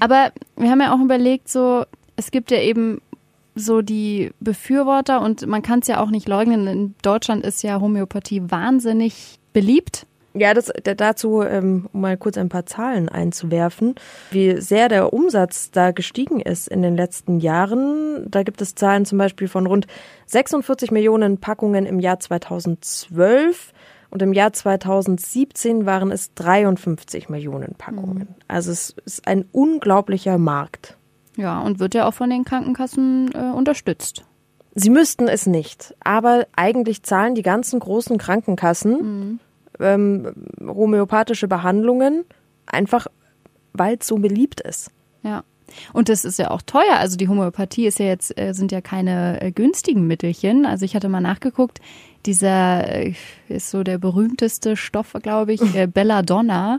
Aber 0.00 0.32
wir 0.56 0.70
haben 0.70 0.80
ja 0.80 0.94
auch 0.94 1.00
überlegt, 1.00 1.48
so, 1.48 1.84
es 2.16 2.30
gibt 2.30 2.50
ja 2.50 2.58
eben 2.58 3.00
so 3.54 3.82
die 3.82 4.30
Befürworter 4.40 5.20
und 5.20 5.46
man 5.46 5.62
kann 5.62 5.80
es 5.80 5.88
ja 5.88 6.00
auch 6.00 6.10
nicht 6.10 6.28
leugnen. 6.28 6.66
In 6.66 6.94
Deutschland 7.02 7.44
ist 7.44 7.62
ja 7.62 7.80
Homöopathie 7.80 8.42
wahnsinnig 8.50 9.38
beliebt. 9.52 10.06
Ja, 10.32 10.54
das, 10.54 10.70
da- 10.84 10.94
dazu, 10.94 11.42
ähm, 11.42 11.88
um 11.92 12.02
mal 12.02 12.16
kurz 12.16 12.38
ein 12.38 12.48
paar 12.48 12.64
Zahlen 12.64 13.08
einzuwerfen, 13.08 13.96
wie 14.30 14.60
sehr 14.60 14.88
der 14.88 15.12
Umsatz 15.12 15.72
da 15.72 15.90
gestiegen 15.90 16.38
ist 16.40 16.68
in 16.68 16.82
den 16.82 16.96
letzten 16.96 17.40
Jahren. 17.40 18.30
Da 18.30 18.44
gibt 18.44 18.62
es 18.62 18.76
Zahlen 18.76 19.04
zum 19.06 19.18
Beispiel 19.18 19.48
von 19.48 19.66
rund 19.66 19.86
46 20.26 20.92
Millionen 20.92 21.38
Packungen 21.38 21.84
im 21.84 21.98
Jahr 21.98 22.20
2012 22.20 23.72
und 24.10 24.22
im 24.22 24.32
Jahr 24.32 24.52
2017 24.52 25.86
waren 25.86 26.10
es 26.10 26.34
53 26.34 27.28
Millionen 27.28 27.74
Packungen. 27.76 28.28
Also 28.48 28.70
es 28.72 28.94
ist 29.04 29.26
ein 29.26 29.44
unglaublicher 29.52 30.38
Markt. 30.38 30.96
Ja, 31.36 31.60
und 31.60 31.78
wird 31.78 31.94
ja 31.94 32.06
auch 32.08 32.14
von 32.14 32.28
den 32.30 32.44
Krankenkassen 32.44 33.30
äh, 33.34 33.52
unterstützt. 33.56 34.24
Sie 34.74 34.90
müssten 34.90 35.26
es 35.28 35.46
nicht, 35.46 35.94
aber 36.04 36.46
eigentlich 36.54 37.02
zahlen 37.02 37.34
die 37.34 37.42
ganzen 37.42 37.80
großen 37.80 38.18
Krankenkassen 38.18 39.40
ähm, 39.80 40.32
homöopathische 40.62 41.48
Behandlungen 41.48 42.24
einfach, 42.66 43.06
weil 43.72 43.96
es 44.00 44.06
so 44.06 44.16
beliebt 44.16 44.60
ist. 44.60 44.90
Ja. 45.22 45.44
Und 45.92 46.08
das 46.08 46.24
ist 46.24 46.38
ja 46.38 46.50
auch 46.50 46.62
teuer. 46.62 46.96
Also 46.98 47.16
die 47.16 47.28
Homöopathie 47.28 47.86
ist 47.86 47.98
ja 47.98 48.06
jetzt, 48.06 48.36
äh, 48.38 48.52
sind 48.52 48.72
ja 48.72 48.80
keine 48.80 49.40
äh, 49.40 49.52
günstigen 49.52 50.06
Mittelchen. 50.06 50.66
Also 50.66 50.84
ich 50.84 50.94
hatte 50.94 51.08
mal 51.08 51.20
nachgeguckt, 51.20 51.80
dieser 52.26 52.88
äh, 52.88 53.14
ist 53.48 53.70
so 53.70 53.82
der 53.82 53.98
berühmteste 53.98 54.76
Stoff, 54.76 55.14
glaube 55.22 55.52
ich, 55.52 55.74
äh, 55.74 55.86
Belladonna. 55.86 56.78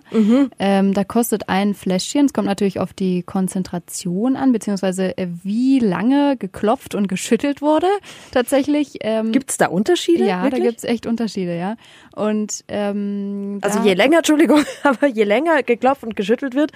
Ähm, 0.59 0.93
da 0.93 1.03
kostet 1.03 1.49
ein 1.49 1.73
Fläschchen, 1.73 2.25
es 2.27 2.33
kommt 2.33 2.47
natürlich 2.47 2.79
auf 2.79 2.93
die 2.93 3.23
Konzentration 3.23 4.35
an, 4.35 4.51
beziehungsweise 4.51 5.17
äh, 5.17 5.27
wie 5.43 5.79
lange 5.79 6.37
geklopft 6.37 6.95
und 6.95 7.07
geschüttelt 7.07 7.61
wurde 7.61 7.87
tatsächlich. 8.31 8.99
Ähm, 9.01 9.31
Gibt 9.31 9.51
es 9.51 9.57
da 9.57 9.67
Unterschiede? 9.67 10.25
ja, 10.25 10.43
wirklich? 10.43 10.61
da 10.61 10.69
gibt's 10.69 10.83
echt 10.83 11.05
Unterschiede, 11.05 11.57
ja. 11.57 11.75
Und 12.15 12.63
ähm, 12.67 13.59
Also 13.61 13.79
je 13.81 13.93
länger, 13.93 14.17
Entschuldigung, 14.17 14.63
aber 14.83 15.07
je 15.07 15.23
länger 15.23 15.63
geklopft 15.63 16.03
und 16.03 16.15
geschüttelt 16.15 16.55
wird, 16.55 16.71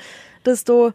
desto 0.45 0.91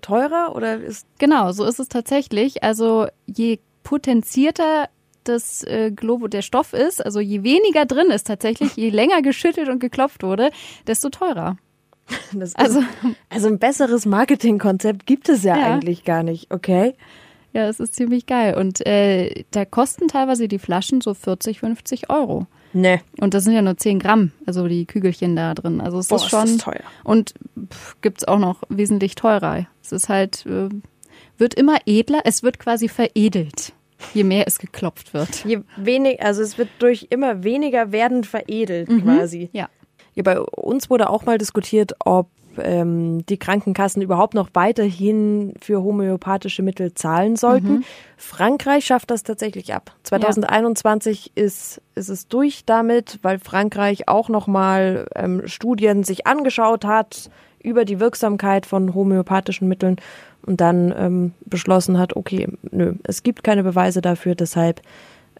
teurer 0.00 0.54
oder 0.54 0.80
ist 0.80 1.06
Genau, 1.18 1.52
so 1.52 1.64
ist 1.64 1.78
es 1.78 1.88
tatsächlich. 1.88 2.62
Also 2.62 3.08
je 3.26 3.58
potenzierter 3.82 4.88
das 5.24 5.62
äh, 5.64 5.90
Globo 5.94 6.28
der 6.28 6.42
Stoff 6.42 6.72
ist, 6.72 7.04
also 7.04 7.20
je 7.20 7.42
weniger 7.42 7.84
drin 7.86 8.10
ist 8.10 8.26
tatsächlich, 8.26 8.76
je 8.76 8.90
länger 8.90 9.22
geschüttelt 9.22 9.68
und 9.68 9.78
geklopft 9.78 10.22
wurde, 10.22 10.50
desto 10.86 11.08
teurer. 11.10 11.56
das 12.32 12.54
Also- 12.56 12.82
also 13.30 13.48
ein 13.48 13.58
besseres 13.58 14.06
Marketingkonzept 14.06 15.06
gibt 15.06 15.28
es 15.28 15.42
ja, 15.44 15.56
Ja. 15.56 15.74
eigentlich 15.74 16.04
gar 16.04 16.22
nicht, 16.22 16.52
okay? 16.52 16.94
Ja, 17.54 17.66
das 17.66 17.80
ist 17.80 17.94
ziemlich 17.94 18.24
geil. 18.26 18.56
Und 18.56 18.84
äh, 18.86 19.44
da 19.50 19.64
kosten 19.66 20.08
teilweise 20.08 20.48
die 20.48 20.58
Flaschen 20.58 21.02
so 21.02 21.12
40, 21.12 21.60
50 21.60 22.08
Euro. 22.08 22.46
Ne. 22.72 23.00
Und 23.20 23.34
das 23.34 23.44
sind 23.44 23.52
ja 23.52 23.60
nur 23.60 23.76
10 23.76 23.98
Gramm, 23.98 24.32
also 24.46 24.66
die 24.66 24.86
Kügelchen 24.86 25.36
da 25.36 25.52
drin. 25.52 25.82
Also 25.82 25.98
es 25.98 26.08
Boah, 26.08 26.16
ist 26.16 26.22
ist 26.22 26.30
schon. 26.30 26.40
das 26.46 26.56
teuer. 26.56 26.80
Und 27.04 27.34
pff, 27.70 27.96
gibt's 28.00 28.24
auch 28.24 28.38
noch 28.38 28.62
wesentlich 28.70 29.14
teurer. 29.16 29.66
Es 29.82 29.92
ist 29.92 30.08
halt, 30.08 30.46
äh, 30.46 30.70
wird 31.36 31.52
immer 31.52 31.76
edler, 31.84 32.22
es 32.24 32.42
wird 32.42 32.58
quasi 32.58 32.88
veredelt, 32.88 33.74
je 34.14 34.24
mehr 34.24 34.46
es 34.46 34.58
geklopft 34.58 35.14
wird. 35.14 35.44
Je 35.44 35.60
wenig, 35.76 36.22
also 36.22 36.42
es 36.42 36.58
wird 36.58 36.68
durch 36.78 37.06
immer 37.10 37.44
weniger 37.44 37.92
werden 37.92 38.24
veredelt 38.24 38.88
quasi. 39.02 39.50
Ja. 39.52 39.68
Ja, 40.14 40.22
bei 40.22 40.40
uns 40.40 40.90
wurde 40.90 41.08
auch 41.08 41.24
mal 41.24 41.38
diskutiert, 41.38 41.94
ob 42.04 42.28
ähm, 42.58 43.24
die 43.26 43.38
Krankenkassen 43.38 44.02
überhaupt 44.02 44.34
noch 44.34 44.50
weiterhin 44.54 45.54
für 45.60 45.82
homöopathische 45.82 46.62
Mittel 46.62 46.94
zahlen 46.94 47.36
sollten. 47.36 47.84
Frankreich 48.16 48.84
schafft 48.84 49.10
das 49.10 49.22
tatsächlich 49.22 49.72
ab. 49.74 49.94
2021 50.02 51.32
ist, 51.34 51.80
ist 51.94 52.08
es 52.08 52.28
durch 52.28 52.64
damit, 52.64 53.18
weil 53.22 53.38
Frankreich 53.38 54.08
auch 54.08 54.28
nochmal 54.28 55.06
ähm, 55.14 55.42
Studien 55.46 56.04
sich 56.04 56.26
angeschaut 56.26 56.84
hat 56.84 57.30
über 57.62 57.84
die 57.84 58.00
Wirksamkeit 58.00 58.66
von 58.66 58.94
homöopathischen 58.94 59.68
Mitteln 59.68 59.96
und 60.44 60.60
dann 60.60 60.94
ähm, 60.96 61.32
beschlossen 61.44 61.98
hat, 61.98 62.16
okay, 62.16 62.48
nö, 62.70 62.94
es 63.04 63.22
gibt 63.22 63.44
keine 63.44 63.62
Beweise 63.62 64.00
dafür, 64.00 64.34
deshalb 64.34 64.80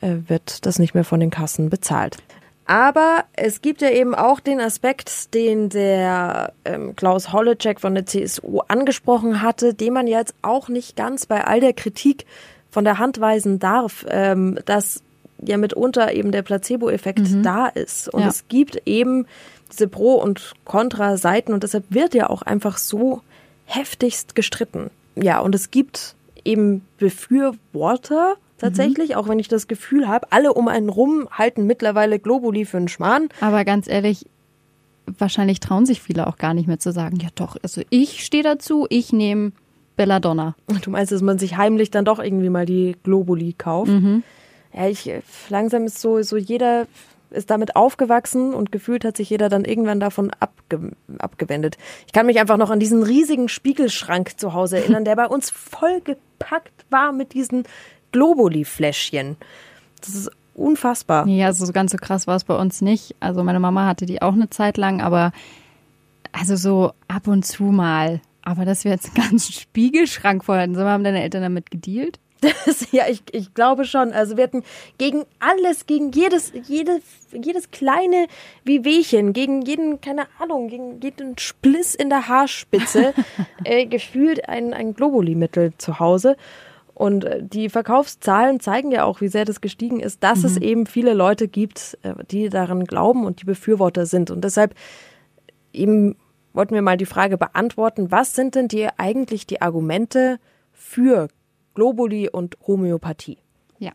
äh, 0.01 0.17
wird 0.29 0.65
das 0.67 0.79
nicht 0.79 0.95
mehr 0.95 1.05
von 1.05 1.21
den 1.21 1.31
Kassen 1.31 1.71
bezahlt. 1.71 2.19
Aber 2.67 3.25
es 3.35 3.61
gibt 3.61 3.83
ja 3.83 3.91
eben 3.91 4.15
auch 4.15 4.39
den 4.39 4.61
Aspekt, 4.61 5.35
den 5.35 5.69
der 5.69 6.53
ähm, 6.65 6.95
Klaus 6.95 7.33
Holleczek 7.33 7.81
von 7.81 7.95
der 7.95 8.07
CSU 8.07 8.61
angesprochen 8.69 9.43
hatte, 9.43 9.75
den 9.75 9.93
man 9.93 10.07
jetzt 10.07 10.35
auch 10.43 10.69
nicht 10.69 10.97
ganz 10.97 11.27
bei 11.27 11.45
all 11.45 11.61
der 11.61 11.73
Kritik 11.73 12.25
von 12.71 12.85
der 12.85 12.99
Hand 12.99 13.21
weisen 13.21 13.59
darf, 13.59 14.07
ähm, 14.09 14.59
dass 14.65 15.03
ja 15.45 15.57
mitunter 15.57 16.13
eben 16.15 16.31
der 16.31 16.43
Placebo-Effekt 16.43 17.23
da 17.43 17.67
ist. 17.67 18.09
Und 18.09 18.23
Ja. 18.23 18.29
es 18.29 18.47
gibt 18.49 18.81
eben 18.87 19.27
diese 19.73 19.89
Pro- 19.89 20.21
und 20.21 20.53
Kontra-Seiten 20.65 21.53
und 21.53 21.63
deshalb 21.63 21.85
wird 21.91 22.15
ja 22.15 22.31
auch 22.31 22.43
einfach 22.43 22.79
so 22.79 23.23
heftigst 23.65 24.35
gestritten. 24.35 24.91
Ja, 25.15 25.41
und 25.41 25.55
es 25.55 25.71
gibt 25.71 26.15
eben 26.45 26.83
Befürworter 26.99 28.37
tatsächlich, 28.59 29.17
auch 29.17 29.29
wenn 29.29 29.39
ich 29.39 29.49
das 29.49 29.67
Gefühl 29.67 30.09
habe, 30.09 30.29
alle 30.31 30.55
um 30.55 30.69
einen 30.69 30.89
rum 30.89 31.29
halten 31.31 31.67
mittlerweile 31.67 32.19
Globuli 32.19 32.65
für 32.65 32.77
einen 32.77 32.89
Schmarrn. 32.89 33.29
Aber 33.41 33.65
ganz 33.65 33.89
ehrlich, 33.89 34.27
wahrscheinlich 35.07 35.61
trauen 35.61 35.85
sich 35.85 36.01
viele 36.01 36.27
auch 36.27 36.37
gar 36.37 36.55
nicht 36.55 36.69
mehr 36.69 36.79
zu 36.79 36.93
sagen, 36.93 37.17
ja 37.17 37.29
doch, 37.35 37.57
also 37.63 37.83
ich 37.91 38.25
stehe 38.25 38.43
dazu, 38.43 38.87
ich 38.89 39.13
nehme 39.13 39.53
Belladonna. 39.97 40.55
Du 40.83 40.91
meinst, 40.91 41.13
dass 41.13 41.23
man 41.23 41.39
sich 41.39 41.57
heimlich 41.57 41.91
dann 41.91 42.05
doch 42.05 42.19
irgendwie 42.19 42.49
mal 42.49 42.65
die 42.65 42.97
Globuli 43.03 43.55
kauft? 43.57 43.93
Ja, 44.73 44.89
ich 44.89 45.11
langsam 45.51 45.85
ist 45.85 46.01
so, 46.01 46.23
so 46.23 46.37
jeder 46.37 46.87
ist 47.33 47.51
damit 47.51 47.77
aufgewachsen 47.77 48.55
und 48.55 48.73
gefühlt 48.73 49.05
hat 49.05 49.17
sich 49.17 49.31
jeder 49.31 49.49
dann 49.49 49.65
irgendwann 49.65 50.01
davon 50.01 50.31
abge 50.39 50.93
abgewendet. 51.19 51.77
Ich 52.07 52.13
kann 52.13 52.27
mich 52.27 52.41
einfach 52.41 52.57
noch 52.57 52.71
an 52.71 52.81
diesen 52.81 53.03
riesigen 53.03 53.49
Spiegelschrank 53.49 54.39
zu 54.39 54.55
Hause 54.55 54.79
erinnern, 54.79 55.05
der 55.05 55.17
bei 55.17 55.27
uns 55.27 55.51
vollgepackt 55.51 56.87
war 56.91 57.13
mit 57.13 57.35
diesen 57.35 57.65
Globuli-Fläschchen. 58.13 59.37
Das 60.01 60.15
ist 60.15 60.31
unfassbar. 60.55 61.27
Ja, 61.27 61.47
also 61.47 61.65
so 61.65 61.73
ganz 61.73 61.93
so 61.93 61.99
krass 61.99 62.27
war 62.27 62.37
es 62.37 62.45
bei 62.45 62.57
uns 62.57 62.81
nicht. 62.81 63.15
Also 63.21 63.43
meine 63.43 63.61
Mama 63.61 63.87
hatte 63.87 64.07
die 64.07 64.23
auch 64.23 64.35
eine 64.35 64.51
Zeit 64.51 64.77
lang, 64.77 65.01
aber 65.01 65.33
also 66.33 66.57
so 66.57 66.93
ab 67.09 67.27
und 67.27 67.45
zu 67.45 67.65
mal. 67.65 68.21
Aber 68.43 68.65
dass 68.65 68.85
wir 68.85 68.91
jetzt 68.91 69.17
einen 69.17 69.29
ganzen 69.29 69.53
Spiegelschrank 69.53 70.45
voll 70.45 70.59
hatten, 70.59 70.77
haben 70.77 71.05
deine 71.05 71.23
Eltern 71.23 71.43
damit 71.43 71.71
gedealt? 71.71 72.19
Das, 72.43 72.89
ja, 72.93 73.05
ich, 73.09 73.23
ich 73.33 73.55
glaube 73.55 73.87
schon. 73.87 74.13
Also 74.13 74.37
wir 74.37 74.45
hatten 74.45 74.63
gegen 74.99 75.25
alles, 75.39 75.87
gegen 75.87 76.11
jedes, 76.13 76.53
jedes, 76.67 77.01
jedes 77.33 77.71
kleine 77.71 78.27
Wehwehchen, 78.65 79.33
gegen 79.33 79.63
jeden, 79.63 80.01
keine 80.01 80.27
Ahnung, 80.39 80.69
gegen 80.69 81.01
jeden 81.01 81.39
Spliss 81.39 81.95
in 81.95 82.11
der 82.11 82.29
Haarspitze 82.29 83.15
äh, 83.65 83.87
gefühlt 83.87 84.49
ein, 84.49 84.75
ein 84.75 84.95
Globuli-Mittel 84.95 85.73
zu 85.79 85.99
Hause. 86.01 86.37
Und 86.95 87.25
äh, 87.25 87.43
die 87.43 87.71
Verkaufszahlen 87.71 88.61
zeigen 88.61 88.91
ja 88.91 89.05
auch, 89.05 89.21
wie 89.21 89.29
sehr 89.29 89.45
das 89.45 89.61
gestiegen 89.61 90.01
ist, 90.01 90.23
dass 90.23 90.41
mhm. 90.41 90.45
es 90.45 90.57
eben 90.59 90.87
viele 90.87 91.15
Leute 91.15 91.49
gibt, 91.49 91.97
äh, 92.03 92.15
die 92.31 92.49
daran 92.49 92.85
glauben 92.85 93.25
und 93.25 93.41
die 93.41 93.47
Befürworter 93.47 94.05
sind. 94.05 94.31
Und 94.31 94.43
deshalb 94.43 94.75
eben 95.73 96.17
wollten 96.53 96.75
wir 96.75 96.83
mal 96.83 96.99
die 96.99 97.07
Frage 97.07 97.39
beantworten, 97.39 98.11
was 98.11 98.35
sind 98.35 98.57
denn 98.57 98.69
die 98.69 98.89
eigentlich 98.99 99.47
die 99.47 99.63
Argumente 99.63 100.39
für 100.73 101.29
Globuli 101.75 102.29
und 102.29 102.57
Homöopathie? 102.67 103.39
Ja. 103.79 103.93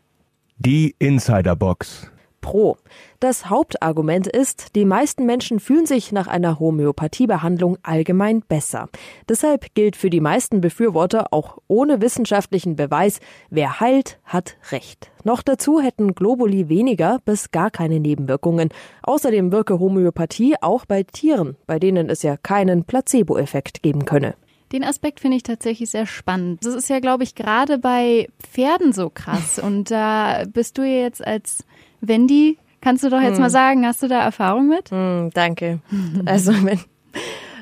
Die 0.58 0.94
Insiderbox. 0.98 2.10
Pro. 2.40 2.78
Das 3.20 3.50
Hauptargument 3.50 4.26
ist, 4.26 4.74
die 4.74 4.84
meisten 4.84 5.26
Menschen 5.26 5.60
fühlen 5.60 5.86
sich 5.86 6.12
nach 6.12 6.28
einer 6.28 6.58
Homöopathiebehandlung 6.58 7.78
allgemein 7.82 8.40
besser. 8.40 8.88
Deshalb 9.28 9.74
gilt 9.74 9.96
für 9.96 10.08
die 10.08 10.20
meisten 10.20 10.60
Befürworter 10.60 11.32
auch 11.32 11.58
ohne 11.66 12.00
wissenschaftlichen 12.00 12.76
Beweis, 12.76 13.20
wer 13.50 13.80
heilt, 13.80 14.18
hat 14.24 14.56
Recht. 14.70 15.10
Noch 15.24 15.42
dazu 15.42 15.80
hätten 15.80 16.14
Globuli 16.14 16.68
weniger 16.68 17.18
bis 17.24 17.50
gar 17.50 17.70
keine 17.70 18.00
Nebenwirkungen. 18.00 18.70
Außerdem 19.02 19.52
wirke 19.52 19.78
Homöopathie 19.78 20.54
auch 20.62 20.86
bei 20.86 21.02
Tieren, 21.02 21.56
bei 21.66 21.78
denen 21.78 22.08
es 22.08 22.22
ja 22.22 22.36
keinen 22.36 22.84
Placebo-Effekt 22.84 23.82
geben 23.82 24.04
könne. 24.04 24.34
Den 24.72 24.84
Aspekt 24.84 25.20
finde 25.20 25.36
ich 25.36 25.42
tatsächlich 25.42 25.90
sehr 25.90 26.06
spannend. 26.06 26.64
Das 26.64 26.74
ist 26.74 26.90
ja, 26.90 27.00
glaube 27.00 27.24
ich, 27.24 27.34
gerade 27.34 27.78
bei 27.78 28.28
Pferden 28.42 28.92
so 28.92 29.10
krass. 29.10 29.58
Und 29.62 29.90
da 29.90 30.44
bist 30.46 30.78
du 30.78 30.82
ja 30.82 31.02
jetzt 31.02 31.26
als 31.26 31.64
Wendy, 32.00 32.58
kannst 32.80 33.04
du 33.04 33.10
doch 33.10 33.20
jetzt 33.20 33.34
hm. 33.34 33.42
mal 33.42 33.50
sagen, 33.50 33.86
hast 33.86 34.02
du 34.02 34.08
da 34.08 34.22
Erfahrung 34.22 34.68
mit? 34.68 34.90
Hm, 34.90 35.30
danke. 35.34 35.80
Also 36.26 36.52
wenn 36.64 36.80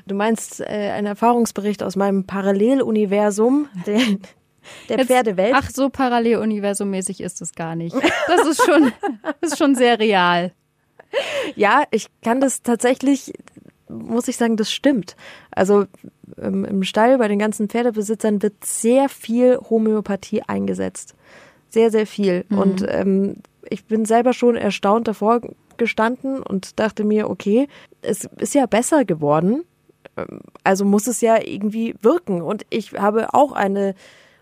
du 0.06 0.14
meinst 0.14 0.60
äh, 0.60 0.92
ein 0.94 1.06
Erfahrungsbericht 1.06 1.82
aus 1.82 1.96
meinem 1.96 2.24
Paralleluniversum, 2.24 3.68
der, 3.86 4.00
der 4.88 4.98
jetzt, 4.98 5.06
Pferdewelt. 5.06 5.52
Ach, 5.54 5.70
so 5.70 5.88
Paralleluniversummäßig 5.88 7.20
ist 7.20 7.40
es 7.40 7.54
gar 7.54 7.76
nicht. 7.76 7.94
Das 8.26 8.46
ist 8.46 8.64
schon, 8.64 8.92
das 9.22 9.34
ist 9.52 9.58
schon 9.58 9.74
sehr 9.74 9.98
real. 9.98 10.52
Ja, 11.54 11.84
ich 11.90 12.08
kann 12.22 12.40
das 12.40 12.62
tatsächlich, 12.62 13.32
muss 13.88 14.28
ich 14.28 14.36
sagen, 14.36 14.56
das 14.56 14.72
stimmt. 14.72 15.16
Also 15.50 15.86
ähm, 16.40 16.64
im 16.64 16.82
Stall 16.82 17.18
bei 17.18 17.28
den 17.28 17.38
ganzen 17.38 17.68
Pferdebesitzern 17.68 18.42
wird 18.42 18.64
sehr 18.64 19.08
viel 19.08 19.58
Homöopathie 19.70 20.42
eingesetzt. 20.42 21.14
Sehr, 21.68 21.90
sehr 21.90 22.06
viel. 22.06 22.44
Mhm. 22.48 22.58
Und 22.58 22.86
ähm, 22.88 23.36
ich 23.68 23.84
bin 23.84 24.04
selber 24.04 24.32
schon 24.32 24.56
erstaunt 24.56 25.08
davor 25.08 25.40
gestanden 25.76 26.42
und 26.42 26.78
dachte 26.78 27.04
mir, 27.04 27.28
okay, 27.28 27.68
es 28.02 28.24
ist 28.38 28.54
ja 28.54 28.66
besser 28.66 29.04
geworden. 29.04 29.64
Ähm, 30.16 30.40
also 30.64 30.84
muss 30.84 31.06
es 31.06 31.20
ja 31.20 31.38
irgendwie 31.42 31.94
wirken. 32.00 32.42
Und 32.42 32.64
ich 32.70 32.92
habe 32.94 33.34
auch 33.34 33.52
eine 33.52 33.94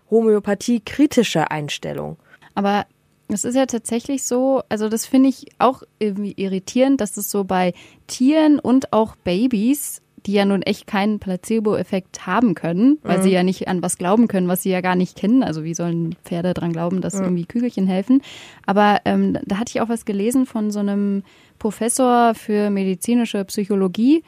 Homöopathie-kritische 0.09 1.51
Einstellung. 1.51 2.17
Aber 2.53 2.85
es 3.27 3.43
ist 3.43 3.55
ja 3.55 3.65
tatsächlich 3.65 4.23
so, 4.23 4.61
also 4.69 4.89
das 4.89 5.05
finde 5.05 5.29
ich 5.29 5.47
auch 5.57 5.83
irgendwie 5.99 6.33
irritierend, 6.37 7.01
dass 7.01 7.17
es 7.17 7.31
so 7.31 7.43
bei 7.43 7.73
Tieren 8.07 8.59
und 8.59 8.93
auch 8.93 9.15
Babys 9.15 10.01
die 10.25 10.33
ja 10.33 10.45
nun 10.45 10.61
echt 10.63 10.87
keinen 10.87 11.19
Placebo-Effekt 11.19 12.25
haben 12.25 12.55
können, 12.55 12.97
weil 13.03 13.19
mhm. 13.19 13.23
sie 13.23 13.31
ja 13.31 13.43
nicht 13.43 13.67
an 13.67 13.81
was 13.81 13.97
glauben 13.97 14.27
können, 14.27 14.47
was 14.47 14.63
sie 14.63 14.71
ja 14.71 14.81
gar 14.81 14.95
nicht 14.95 15.15
kennen. 15.15 15.43
Also 15.43 15.63
wie 15.63 15.73
sollen 15.73 16.15
Pferde 16.23 16.53
dran 16.53 16.73
glauben, 16.73 17.01
dass 17.01 17.15
mhm. 17.15 17.23
irgendwie 17.23 17.45
Kügelchen 17.45 17.87
helfen? 17.87 18.21
Aber 18.65 19.01
ähm, 19.05 19.37
da 19.45 19.59
hatte 19.59 19.71
ich 19.75 19.81
auch 19.81 19.89
was 19.89 20.05
gelesen 20.05 20.45
von 20.45 20.71
so 20.71 20.79
einem 20.79 21.23
Professor 21.59 22.33
für 22.33 22.69
medizinische 22.69 23.45
Psychologie, 23.45 24.23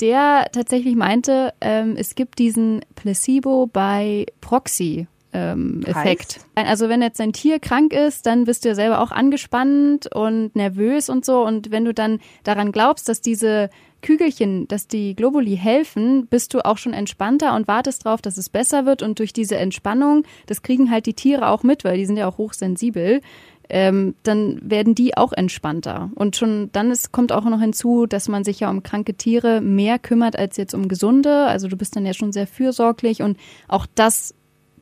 der 0.00 0.46
tatsächlich 0.52 0.94
meinte, 0.94 1.52
ähm, 1.60 1.96
es 1.96 2.14
gibt 2.14 2.38
diesen 2.38 2.82
Placebo 2.94 3.66
bei 3.66 4.26
Proxy 4.40 5.06
ähm, 5.36 5.82
Effekt. 5.84 6.40
Also 6.54 6.88
wenn 6.88 7.02
jetzt 7.02 7.20
dein 7.20 7.34
Tier 7.34 7.58
krank 7.60 7.92
ist, 7.92 8.24
dann 8.24 8.44
bist 8.44 8.64
du 8.64 8.70
ja 8.70 8.74
selber 8.74 9.00
auch 9.00 9.10
angespannt 9.10 10.08
und 10.14 10.56
nervös 10.56 11.10
und 11.10 11.26
so. 11.26 11.44
Und 11.44 11.70
wenn 11.70 11.84
du 11.84 11.92
dann 11.92 12.20
daran 12.42 12.72
glaubst, 12.72 13.08
dass 13.08 13.20
diese 13.20 13.68
Kügelchen, 14.00 14.66
dass 14.68 14.88
die 14.88 15.14
Globuli 15.14 15.56
helfen, 15.56 16.26
bist 16.26 16.54
du 16.54 16.64
auch 16.64 16.78
schon 16.78 16.94
entspannter 16.94 17.54
und 17.54 17.68
wartest 17.68 18.06
darauf, 18.06 18.22
dass 18.22 18.38
es 18.38 18.48
besser 18.48 18.86
wird. 18.86 19.02
Und 19.02 19.18
durch 19.18 19.34
diese 19.34 19.56
Entspannung, 19.56 20.24
das 20.46 20.62
kriegen 20.62 20.90
halt 20.90 21.04
die 21.04 21.14
Tiere 21.14 21.48
auch 21.48 21.62
mit, 21.62 21.84
weil 21.84 21.98
die 21.98 22.06
sind 22.06 22.16
ja 22.16 22.26
auch 22.26 22.38
hochsensibel, 22.38 23.20
ähm, 23.68 24.14
dann 24.22 24.58
werden 24.62 24.94
die 24.94 25.16
auch 25.16 25.32
entspannter. 25.32 26.10
Und 26.14 26.36
schon 26.36 26.70
dann 26.72 26.90
ist, 26.90 27.12
kommt 27.12 27.32
auch 27.32 27.44
noch 27.44 27.60
hinzu, 27.60 28.06
dass 28.06 28.28
man 28.28 28.44
sich 28.44 28.60
ja 28.60 28.70
um 28.70 28.82
kranke 28.82 29.14
Tiere 29.14 29.60
mehr 29.60 29.98
kümmert 29.98 30.38
als 30.38 30.56
jetzt 30.56 30.72
um 30.72 30.88
gesunde. 30.88 31.46
Also 31.46 31.68
du 31.68 31.76
bist 31.76 31.96
dann 31.96 32.06
ja 32.06 32.14
schon 32.14 32.32
sehr 32.32 32.46
fürsorglich 32.46 33.22
und 33.22 33.36
auch 33.68 33.86
das 33.94 34.34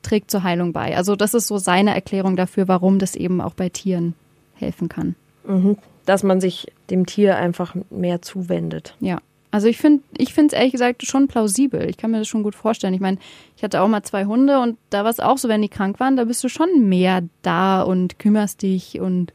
trägt 0.04 0.30
zur 0.30 0.42
Heilung 0.42 0.72
bei. 0.72 0.96
Also 0.96 1.16
das 1.16 1.34
ist 1.34 1.48
so 1.48 1.58
seine 1.58 1.94
Erklärung 1.94 2.36
dafür, 2.36 2.68
warum 2.68 2.98
das 2.98 3.16
eben 3.16 3.40
auch 3.40 3.54
bei 3.54 3.68
Tieren 3.68 4.14
helfen 4.54 4.88
kann. 4.88 5.16
Mhm 5.46 5.76
dass 6.04 6.22
man 6.22 6.40
sich 6.40 6.72
dem 6.90 7.06
Tier 7.06 7.36
einfach 7.36 7.74
mehr 7.90 8.22
zuwendet. 8.22 8.96
Ja. 9.00 9.18
Also 9.50 9.68
ich 9.68 9.78
finde, 9.78 10.02
ich 10.16 10.34
finde 10.34 10.54
es 10.54 10.58
ehrlich 10.58 10.72
gesagt 10.72 11.06
schon 11.06 11.28
plausibel. 11.28 11.88
Ich 11.88 11.96
kann 11.96 12.10
mir 12.10 12.18
das 12.18 12.28
schon 12.28 12.42
gut 12.42 12.56
vorstellen. 12.56 12.92
Ich 12.92 13.00
meine, 13.00 13.18
ich 13.56 13.62
hatte 13.62 13.80
auch 13.80 13.88
mal 13.88 14.02
zwei 14.02 14.24
Hunde 14.24 14.60
und 14.60 14.76
da 14.90 15.04
war 15.04 15.10
es 15.10 15.20
auch 15.20 15.38
so, 15.38 15.48
wenn 15.48 15.62
die 15.62 15.68
krank 15.68 16.00
waren, 16.00 16.16
da 16.16 16.24
bist 16.24 16.42
du 16.42 16.48
schon 16.48 16.88
mehr 16.88 17.22
da 17.42 17.82
und 17.82 18.18
kümmerst 18.18 18.62
dich 18.62 19.00
und 19.00 19.32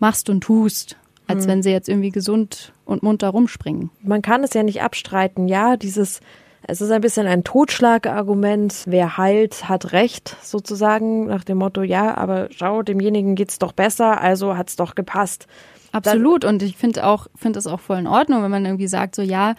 machst 0.00 0.28
und 0.28 0.40
tust, 0.40 0.96
als 1.28 1.44
mhm. 1.44 1.50
wenn 1.50 1.62
sie 1.62 1.70
jetzt 1.70 1.88
irgendwie 1.88 2.10
gesund 2.10 2.72
und 2.84 3.04
munter 3.04 3.28
rumspringen. 3.28 3.90
Man 4.02 4.20
kann 4.20 4.42
es 4.42 4.52
ja 4.52 4.64
nicht 4.64 4.82
abstreiten. 4.82 5.46
Ja, 5.46 5.76
dieses, 5.76 6.20
es 6.66 6.80
ist 6.80 6.90
ein 6.90 7.00
bisschen 7.00 7.26
ein 7.26 7.44
Totschlagargument. 7.44 8.84
Wer 8.86 9.16
heilt, 9.16 9.68
hat 9.68 9.92
Recht, 9.92 10.36
sozusagen, 10.42 11.26
nach 11.26 11.44
dem 11.44 11.58
Motto, 11.58 11.82
ja, 11.82 12.16
aber 12.16 12.48
schau, 12.50 12.82
demjenigen 12.82 13.34
geht's 13.34 13.58
doch 13.58 13.72
besser, 13.72 14.20
also 14.20 14.56
hat's 14.56 14.76
doch 14.76 14.94
gepasst. 14.94 15.46
Absolut. 15.92 16.44
Und 16.44 16.62
ich 16.62 16.76
finde 16.76 17.06
auch, 17.06 17.26
finde 17.34 17.58
es 17.58 17.66
auch 17.66 17.80
voll 17.80 17.98
in 17.98 18.06
Ordnung, 18.06 18.42
wenn 18.42 18.50
man 18.50 18.64
irgendwie 18.64 18.88
sagt, 18.88 19.14
so 19.14 19.22
ja, 19.22 19.54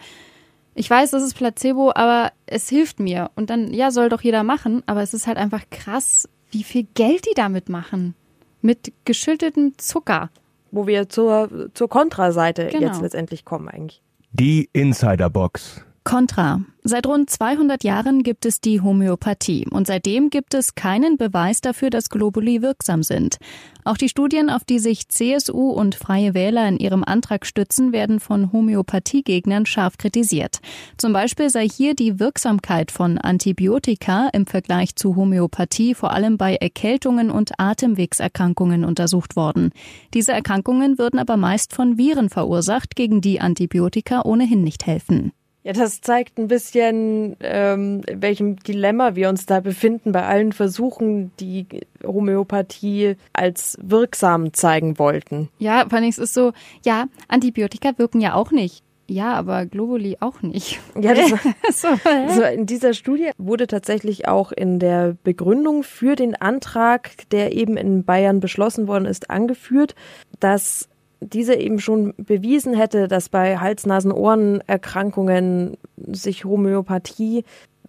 ich 0.74 0.90
weiß, 0.90 1.12
das 1.12 1.22
ist 1.22 1.34
Placebo, 1.34 1.92
aber 1.94 2.32
es 2.46 2.68
hilft 2.68 2.98
mir. 2.98 3.30
Und 3.36 3.50
dann, 3.50 3.72
ja, 3.72 3.90
soll 3.90 4.08
doch 4.08 4.22
jeder 4.22 4.42
machen. 4.42 4.82
Aber 4.86 5.02
es 5.02 5.14
ist 5.14 5.26
halt 5.26 5.38
einfach 5.38 5.62
krass, 5.70 6.28
wie 6.50 6.64
viel 6.64 6.86
Geld 6.94 7.26
die 7.26 7.34
damit 7.34 7.68
machen. 7.68 8.14
Mit 8.60 8.92
geschüttetem 9.04 9.74
Zucker. 9.78 10.30
Wo 10.72 10.86
wir 10.86 11.08
zur, 11.08 11.70
zur 11.74 11.88
Kontraseite 11.88 12.66
genau. 12.66 12.88
jetzt 12.88 13.00
letztendlich 13.00 13.44
kommen 13.44 13.68
eigentlich. 13.68 14.02
Die 14.32 14.68
Insiderbox. 14.72 15.84
Contra. 16.04 16.60
Seit 16.82 17.06
rund 17.06 17.30
200 17.30 17.82
Jahren 17.82 18.22
gibt 18.22 18.44
es 18.44 18.60
die 18.60 18.82
Homöopathie 18.82 19.66
und 19.70 19.86
seitdem 19.86 20.28
gibt 20.28 20.52
es 20.52 20.74
keinen 20.74 21.16
Beweis 21.16 21.62
dafür, 21.62 21.88
dass 21.88 22.10
Globuli 22.10 22.60
wirksam 22.60 23.02
sind. 23.02 23.38
Auch 23.84 23.96
die 23.96 24.10
Studien, 24.10 24.50
auf 24.50 24.64
die 24.64 24.78
sich 24.78 25.08
CSU 25.08 25.70
und 25.70 25.94
Freie 25.94 26.34
Wähler 26.34 26.68
in 26.68 26.76
ihrem 26.76 27.04
Antrag 27.04 27.46
stützen, 27.46 27.92
werden 27.92 28.20
von 28.20 28.52
Homöopathiegegnern 28.52 29.64
scharf 29.64 29.96
kritisiert. 29.96 30.60
Zum 30.98 31.14
Beispiel 31.14 31.48
sei 31.48 31.66
hier 31.66 31.94
die 31.94 32.20
Wirksamkeit 32.20 32.90
von 32.90 33.16
Antibiotika 33.16 34.28
im 34.34 34.46
Vergleich 34.46 34.96
zu 34.96 35.16
Homöopathie 35.16 35.94
vor 35.94 36.12
allem 36.12 36.36
bei 36.36 36.56
Erkältungen 36.56 37.30
und 37.30 37.58
Atemwegserkrankungen 37.58 38.84
untersucht 38.84 39.36
worden. 39.36 39.70
Diese 40.12 40.32
Erkrankungen 40.32 40.98
würden 40.98 41.18
aber 41.18 41.38
meist 41.38 41.72
von 41.72 41.96
Viren 41.96 42.28
verursacht, 42.28 42.94
gegen 42.94 43.22
die 43.22 43.40
Antibiotika 43.40 44.20
ohnehin 44.22 44.62
nicht 44.62 44.86
helfen. 44.86 45.32
Ja, 45.64 45.72
das 45.72 46.02
zeigt 46.02 46.38
ein 46.38 46.46
bisschen, 46.46 47.36
ähm, 47.40 48.02
in 48.06 48.20
welchem 48.20 48.56
Dilemma 48.56 49.16
wir 49.16 49.30
uns 49.30 49.46
da 49.46 49.60
befinden 49.60 50.12
bei 50.12 50.22
allen 50.22 50.52
Versuchen, 50.52 51.32
die 51.40 51.66
Homöopathie 52.04 53.16
als 53.32 53.78
wirksam 53.82 54.52
zeigen 54.52 54.98
wollten. 54.98 55.48
Ja, 55.58 55.86
vor 55.88 55.98
allem 55.98 56.08
ist 56.08 56.18
es 56.18 56.34
so, 56.34 56.52
ja, 56.84 57.06
Antibiotika 57.28 57.96
wirken 57.96 58.20
ja 58.20 58.34
auch 58.34 58.50
nicht. 58.50 58.84
Ja, 59.06 59.32
aber 59.34 59.64
Globuli 59.64 60.18
auch 60.20 60.42
nicht. 60.42 60.80
Ja, 61.00 61.14
das, 61.14 61.30
so, 61.80 61.88
so, 62.28 62.42
in 62.42 62.66
dieser 62.66 62.92
Studie 62.92 63.30
wurde 63.38 63.66
tatsächlich 63.66 64.28
auch 64.28 64.52
in 64.52 64.78
der 64.78 65.16
Begründung 65.24 65.82
für 65.82 66.14
den 66.14 66.36
Antrag, 66.36 67.28
der 67.30 67.54
eben 67.54 67.78
in 67.78 68.04
Bayern 68.04 68.40
beschlossen 68.40 68.86
worden 68.86 69.06
ist, 69.06 69.30
angeführt, 69.30 69.94
dass 70.40 70.88
diese 71.32 71.54
eben 71.54 71.80
schon 71.80 72.14
bewiesen 72.16 72.74
hätte, 72.74 73.08
dass 73.08 73.28
bei 73.28 73.58
Hals-Nasen-Ohren-Erkrankungen 73.58 75.76
sich 75.96 76.44
Homöopathie 76.44 77.44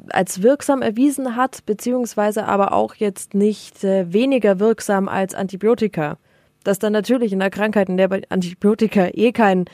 als 0.10 0.41
wirksam 0.41 0.82
erwiesen 0.82 1.36
hat, 1.36 1.65
beziehungsweise 1.65 2.45
aber 2.45 2.74
auch 2.74 2.95
jetzt 2.95 3.34
nicht 3.34 3.84
äh, 3.84 4.12
weniger 4.12 4.60
wirksam 4.60 5.08
als 5.08 5.36
Antibiotika. 5.36 6.17
Dass 6.63 6.80
dann 6.80 6.93
natürlich 6.93 7.34
in 7.34 7.39
der 7.39 7.50
Krankheit, 7.50 7.89
in 7.89 7.98
der 7.98 8.10
Antibiotika 8.30 9.10
eh 9.13 9.32
keinen 9.32 9.65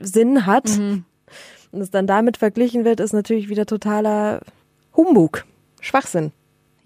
Sinn 0.00 0.46
hat, 0.46 0.78
mhm. 0.78 1.04
und 1.72 1.80
es 1.80 1.90
dann 1.90 2.06
damit 2.06 2.36
verglichen 2.36 2.84
wird, 2.84 3.00
ist 3.00 3.12
natürlich 3.12 3.48
wieder 3.48 3.66
totaler 3.66 4.40
Humbug. 4.96 5.44
Schwachsinn. 5.80 6.32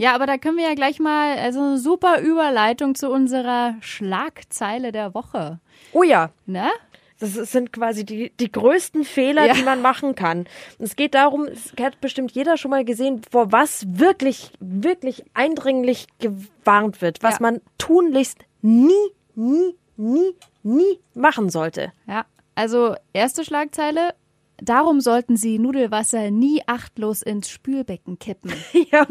Ja, 0.03 0.17
aber 0.17 0.27
da 0.27 0.37
können 0.37 0.57
wir 0.57 0.65
ja 0.69 0.75
gleich 0.75 0.99
mal, 0.99 1.39
also 1.39 1.61
eine 1.61 1.79
super 1.79 2.21
Überleitung 2.21 2.97
zu 2.97 3.09
unserer 3.09 3.77
Schlagzeile 3.83 4.91
der 4.91 5.15
Woche. 5.15 5.61
Oh 5.93 6.03
ja. 6.03 6.31
Ne? 6.45 6.69
Das 7.21 7.35
sind 7.35 7.73
quasi 7.73 8.05
die, 8.05 8.31
die 8.41 8.51
größten 8.51 9.05
Fehler, 9.05 9.47
Ja. 9.47 9.55
die 9.55 9.63
man 9.63 9.81
machen 9.81 10.17
kann. 10.17 10.49
Es 10.81 10.97
geht 10.97 11.15
darum, 11.15 11.45
es 11.45 11.73
hat 11.81 12.01
bestimmt 12.01 12.33
jeder 12.33 12.57
schon 12.57 12.73
mal 12.73 12.85
gesehen, 12.85 13.23
vor 13.31 13.53
was 13.53 13.85
wirklich, 13.87 14.51
wirklich 14.59 15.23
eindringlich 15.35 16.09
gewarnt 16.19 17.01
wird, 17.01 17.23
was 17.23 17.35
Ja. 17.35 17.43
man 17.43 17.61
tunlichst 17.79 18.39
nie, 18.61 18.91
nie, 19.37 19.77
nie, 19.97 20.35
nie 20.65 20.99
machen 21.15 21.49
sollte. 21.49 21.93
Ja, 22.09 22.25
also 22.57 22.97
erste 23.13 23.45
Schlagzeile. 23.45 24.15
Darum 24.65 25.01
sollten 25.01 25.37
Sie 25.37 25.59
Nudelwasser 25.59 26.31
nie 26.31 26.63
achtlos 26.67 27.23
ins 27.23 27.51
Spülbecken 27.51 28.19
kippen. 28.19 28.53
Ja, 28.93 29.07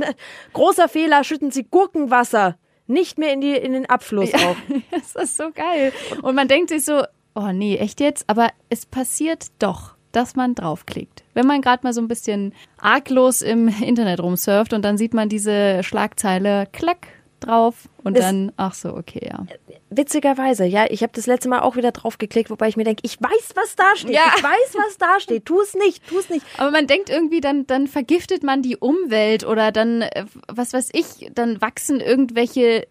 großer 0.54 0.88
Fehler, 0.88 1.24
schütten 1.24 1.52
Sie 1.52 1.64
Gurkenwasser 1.64 2.58
nicht 2.88 3.18
mehr 3.18 3.34
in, 3.34 3.42
die, 3.42 3.52
in 3.52 3.74
den 3.74 3.86
Abfluss 3.88 4.34
auf. 4.34 4.58
Das 4.92 5.16
ist 5.16 5.38
so 5.38 5.52
geil. 5.52 5.92
Und 6.22 6.36
man 6.36 6.48
denkt 6.48 6.70
sich 6.70 6.86
so, 6.86 7.04
oh 7.36 7.52
nee, 7.52 7.78
echt 7.78 8.00
jetzt? 8.00 8.26
Aber 8.28 8.50
es 8.70 8.86
passiert 8.86 9.48
doch, 9.60 9.96
dass 10.12 10.36
man 10.36 10.56
draufklickt. 10.56 11.24
Wenn 11.34 11.48
man 11.48 11.62
gerade 11.62 11.84
mal 11.84 11.94
so 11.94 12.02
ein 12.02 12.08
bisschen 12.08 12.54
arglos 12.78 13.42
im 13.42 13.68
Internet 13.68 14.22
rumsurft 14.22 14.74
und 14.74 14.84
dann 14.84 14.98
sieht 14.98 15.14
man 15.14 15.30
diese 15.30 15.84
Schlagzeile, 15.84 16.68
klack, 16.72 17.08
drauf 17.41 17.89
und 18.04 18.15
Das- 18.15 18.25
dann, 18.25 18.51
ach 18.58 18.73
so, 18.73 18.95
okay, 18.95 19.30
ja. 19.30 19.45
Witzigerweise, 19.89 20.63
ja, 20.65 20.86
ich 20.89 21.04
habe 21.04 21.12
das 21.13 21.27
letzte 21.27 21.49
Mal 21.49 21.60
auch 21.60 21.75
wieder 21.75 21.91
draufgeklickt, 21.91 22.49
wobei 22.49 22.69
ich 22.69 22.77
mir 22.77 22.86
denke, 22.86 23.01
ich 23.04 23.21
weiß, 23.21 23.51
was 23.56 23.75
da 23.75 23.95
steht. 23.95 24.12
Ja. 24.12 24.34
Ich 24.38 24.41
weiß, 24.43 24.75
was 24.75 24.97
da 24.97 25.19
steht. 25.19 25.45
Tu 25.45 25.60
es 25.60 25.73
nicht, 25.73 26.08
tu 26.08 26.17
es 26.19 26.30
nicht. 26.30 26.45
Aber 26.58 26.71
man 26.71 26.88
denkt 26.88 27.10
irgendwie, 27.10 27.41
dann, 27.41 27.67
dann 27.67 27.88
vergiftet 27.88 28.41
man 28.43 28.62
die 28.62 28.77
Umwelt 28.77 29.45
oder 29.45 29.71
dann, 29.73 30.01
äh, 30.01 30.25
was 30.47 30.71
weiß 30.73 30.91
ich, 30.93 31.30
dann 31.34 31.60
wachsen 31.62 31.99
irgendwelche 31.99 32.88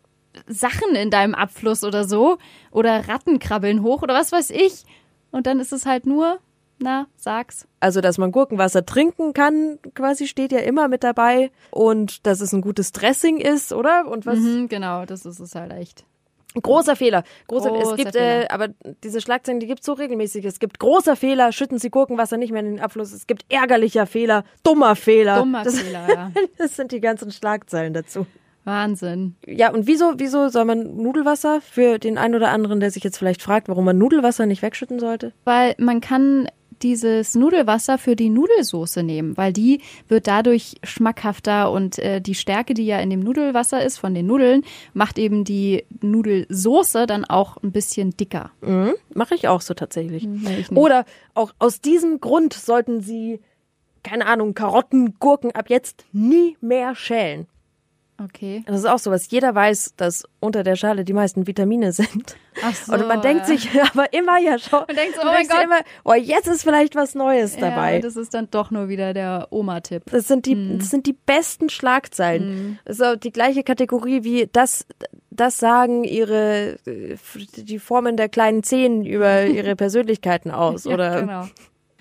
Sachen 0.47 0.95
in 0.95 1.11
deinem 1.11 1.35
Abfluss 1.35 1.83
oder 1.85 2.05
so. 2.07 2.37
Oder 2.71 3.09
Ratten 3.09 3.39
krabbeln 3.39 3.83
hoch 3.83 4.03
oder 4.03 4.15
was 4.15 4.31
weiß 4.31 4.51
ich. 4.51 4.85
Und 5.31 5.47
dann 5.47 5.59
ist 5.59 5.73
es 5.73 5.87
halt 5.87 6.05
nur, 6.07 6.39
na, 6.81 7.07
sag's. 7.17 7.67
Also, 7.79 8.01
dass 8.01 8.19
man 8.19 8.33
Gurkenwasser 8.33 8.85
trinken 8.87 9.35
kann, 9.35 9.79
quasi 9.95 10.27
steht 10.27 10.51
ja 10.51 10.61
immer 10.61 10.89
mit 10.89 11.05
dabei. 11.05 11.51
Und 11.71 12.27
dass 12.27 12.41
es 12.41 12.53
ein 12.53 12.63
gutes 12.63 12.93
Dressing 12.93 13.39
ist, 13.39 13.73
oder? 13.73 14.07
Und 14.09 14.27
was? 14.27 14.39
Mhm, 14.39 14.69
genau, 14.69 15.05
das 15.05 15.27
ist 15.27 15.41
es 15.41 15.55
halt 15.55 15.73
echt. 15.73 16.05
Großer 16.61 16.97
Fehler. 16.97 17.23
Großer, 17.47 17.69
Großer 17.69 17.91
es 17.91 17.97
gibt, 17.97 18.13
Fehler. 18.13 18.45
Äh, 18.45 18.49
aber 18.49 18.69
diese 19.05 19.21
Schlagzeilen, 19.21 19.61
die 19.61 19.67
gibt's 19.67 19.87
so 19.87 19.93
regelmäßig. 19.93 20.45
Es 20.45 20.59
gibt 20.59 20.81
großer 20.81 21.15
Fehler, 21.15 21.53
schütten 21.53 21.79
Sie 21.79 21.91
Gurkenwasser 21.91 22.39
nicht 22.39 22.51
mehr 22.51 22.63
in 22.63 22.77
den 22.77 22.81
Abfluss. 22.81 23.13
Es 23.13 23.27
gibt 23.27 23.45
ärgerlicher 23.51 24.07
Fehler, 24.07 24.45
dummer 24.65 24.97
Fehler. 24.97 25.39
Dummer 25.39 25.63
das, 25.63 25.79
Fehler, 25.79 26.09
ja. 26.13 26.33
das 26.59 26.75
sind 26.75 26.91
die 26.91 27.01
ganzen 27.01 27.31
Schlagzeilen 27.31 27.95
dazu. 27.95 28.27
Wahnsinn. 28.65 29.37
Ja, 29.47 29.73
und 29.73 29.87
wieso, 29.87 30.15
wieso 30.19 30.49
soll 30.49 30.65
man 30.65 30.97
Nudelwasser 30.97 31.61
für 31.61 31.99
den 31.99 32.19
einen 32.19 32.35
oder 32.35 32.51
anderen, 32.51 32.81
der 32.81 32.91
sich 32.91 33.05
jetzt 33.05 33.17
vielleicht 33.17 33.43
fragt, 33.43 33.69
warum 33.69 33.85
man 33.85 33.97
Nudelwasser 33.97 34.47
nicht 34.47 34.63
wegschütten 34.63 34.99
sollte? 34.99 35.33
Weil 35.45 35.75
man 35.79 36.01
kann 36.01 36.49
dieses 36.83 37.35
Nudelwasser 37.35 37.99
für 37.99 38.17
die 38.17 38.31
Nudelsoße 38.31 39.03
nehmen, 39.03 39.37
weil 39.37 39.53
die 39.53 39.81
wird 40.09 40.27
dadurch 40.27 40.77
schmackhafter 40.83 41.71
und 41.71 41.99
äh, 41.99 42.21
die 42.21 42.35
Stärke, 42.35 42.75
die 42.75 42.87
ja 42.87 42.99
in 43.01 43.11
dem 43.11 43.21
Nudelwasser 43.21 43.85
ist 43.85 43.99
von 43.99 44.15
den 44.15 44.27
Nudeln, 44.27 44.63
macht 44.95 45.19
eben 45.19 45.45
die 45.45 45.85
Nudelsoße 46.01 47.07
dann 47.07 47.25
auch 47.25 47.57
ein 47.63 47.73
bisschen 47.73 48.17
dicker. 48.17 48.51
Mhm, 48.61 48.95
Mache 49.15 49.35
ich 49.35 49.49
auch 49.49 49.61
so 49.61 49.75
tatsächlich. 49.75 50.25
Nicht. 50.25 50.73
Oder 50.73 51.05
auch 51.35 51.53
aus 51.59 51.81
diesem 51.81 52.21
Grund 52.21 52.55
sollten 52.55 53.01
Sie, 53.01 53.41
keine 54.03 54.27
Ahnung, 54.27 54.55
Karotten, 54.55 55.15
Gurken 55.19 55.53
ab 55.53 55.69
jetzt 55.69 56.05
nie 56.13 56.57
mehr 56.61 56.95
schälen. 56.95 57.47
Okay. 58.23 58.63
Das 58.67 58.81
ist 58.81 58.87
auch 58.87 58.99
so, 58.99 59.11
was 59.11 59.31
jeder 59.31 59.55
weiß, 59.55 59.95
dass 59.97 60.25
unter 60.41 60.63
der 60.63 60.77
Schale 60.77 61.05
die 61.05 61.13
meisten 61.15 61.47
Vitamine 61.47 61.93
sind. 61.93 62.37
Ach 62.63 62.75
so, 62.75 62.93
Und 62.93 63.09
man 63.09 63.23
denkt 63.23 63.43
ja. 63.43 63.47
sich 63.47 63.69
aber 63.95 64.13
immer, 64.13 64.39
ja, 64.39 64.59
schau. 64.59 64.85
Man 64.87 64.95
denkt 64.97 65.15
so, 65.15 65.23
oh 65.23 65.27
mein 65.27 65.47
Gott. 65.49 65.65
Immer, 65.65 65.81
oh, 66.05 66.13
jetzt 66.15 66.47
ist 66.47 66.63
vielleicht 66.63 66.95
was 66.97 67.15
Neues 67.15 67.57
dabei. 67.57 67.95
Ja, 67.95 68.01
das 68.01 68.17
ist 68.17 68.35
dann 68.35 68.49
doch 68.51 68.71
nur 68.71 68.89
wieder 68.89 69.15
der 69.15 69.49
Oma-Tipp. 69.51 70.03
Das 70.11 70.29
sind 70.29 70.45
die, 70.47 70.55
Mhm. 70.55 70.79
das 70.79 70.91
sind 70.91 71.07
die 71.07 71.15
besten 71.15 71.71
Schlagzeilen. 71.71 72.79
Das 72.85 72.97
ist 72.99 73.03
auch 73.03 73.17
die 73.17 73.33
gleiche 73.33 73.63
Kategorie 73.63 74.23
wie 74.25 74.49
das, 74.53 74.87
das 75.31 75.59
sagen 75.59 76.05
ihre, 76.05 76.77
die 77.57 77.79
Formen 77.79 78.17
der 78.17 78.29
kleinen 78.29 78.63
Zehen 78.63 79.07
über 79.07 79.45
ihre 79.47 79.77
Persönlichkeiten 79.77 80.51
aus, 80.51 80.85
Ja, 80.85 80.95
oder? 80.95 81.21
genau. 81.21 81.49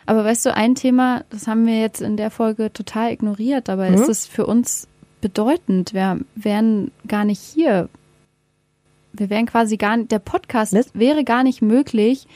Aber 0.06 0.26
weißt 0.26 0.48
du, 0.48 0.56
ein 0.56 0.74
Thema, 0.76 1.24
das 1.30 1.48
haben 1.48 1.68
wir 1.68 1.80
jetzt 1.80 2.02
in 2.02 2.18
der 2.18 2.32
Folge 2.32 2.74
total 2.74 3.12
ignoriert, 3.12 3.70
aber 3.70 3.88
Mhm. 3.90 3.94
ist 3.96 4.10
es 4.10 4.26
für 4.26 4.46
uns 4.48 4.88
bedeutend. 5.22 5.94
Wir 5.94 6.20
wären 6.36 6.92
gar 7.08 7.26
nicht 7.26 7.42
hier. 7.42 7.90
Wir 9.14 9.30
wären 9.30 9.46
quasi 9.46 9.78
gar 9.78 9.98
nicht, 9.98 10.12
der 10.12 10.20
Podcast 10.20 10.74
Was? 10.74 10.94
wäre 10.94 11.24
gar 11.24 11.44
nicht 11.44 11.62
möglich, 11.62 12.28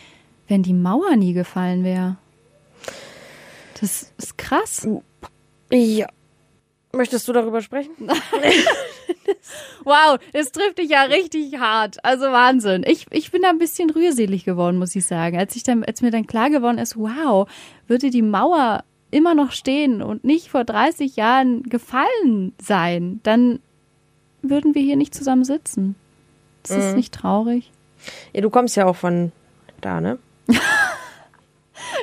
wenn 0.48 0.64
die 0.64 0.74
Mauer 0.74 1.16
nie 1.16 1.34
gefallen 1.34 1.84
wäre. 1.84 2.18
Das 3.80 4.12
ist 4.18 4.38
krass. 4.38 4.88
Ja. 5.72 6.08
Möchtest 6.92 7.28
du 7.28 7.34
darüber 7.34 7.62
sprechen? 7.62 7.92
Wow, 9.84 10.18
das 10.32 10.52
trifft 10.52 10.80
dich 10.80 10.90
ja 10.90 11.04
richtig 11.04 11.60
hart. 11.60 12.04
Also 12.04 12.26
Wahnsinn. 12.26 12.84
Ich, 12.88 13.06
ich 13.12 13.32
bin 13.32 13.42
da 13.42 13.50
ein 13.50 13.58
bisschen 13.58 13.90
rührselig 13.90 14.46
geworden, 14.46 14.78
muss 14.78 14.96
ich 14.96 15.06
sagen. 15.06 15.38
Als, 15.38 15.56
ich 15.56 15.64
dann, 15.64 15.84
als 15.84 16.02
mir 16.02 16.12
dann 16.12 16.28
klar 16.28 16.50
geworden 16.50 16.78
ist, 16.78 16.98
wow, 16.98 17.48
würde 17.88 18.10
die 18.10 18.22
Mauer 18.22 18.84
immer 19.14 19.36
noch 19.36 19.52
stehen 19.52 20.02
und 20.02 20.24
nicht 20.24 20.50
vor 20.50 20.64
30 20.64 21.16
Jahren 21.16 21.64
gefallen 21.64 22.54
sein, 22.62 23.20
dann 23.24 23.60
würden 24.42 24.76
wir 24.76 24.82
hier 24.82 24.98
nicht 24.98 25.14
zusammen 25.16 25.46
sitzen. 25.46 25.96
Ist 26.64 26.72
das 26.76 26.90
Mhm. 26.92 26.96
nicht 26.98 27.14
traurig? 27.14 27.72
Ja, 28.34 28.42
du 28.42 28.50
kommst 28.50 28.76
ja 28.76 28.86
auch 28.86 28.96
von 28.96 29.32
da, 29.82 30.02
ne? 30.02 30.20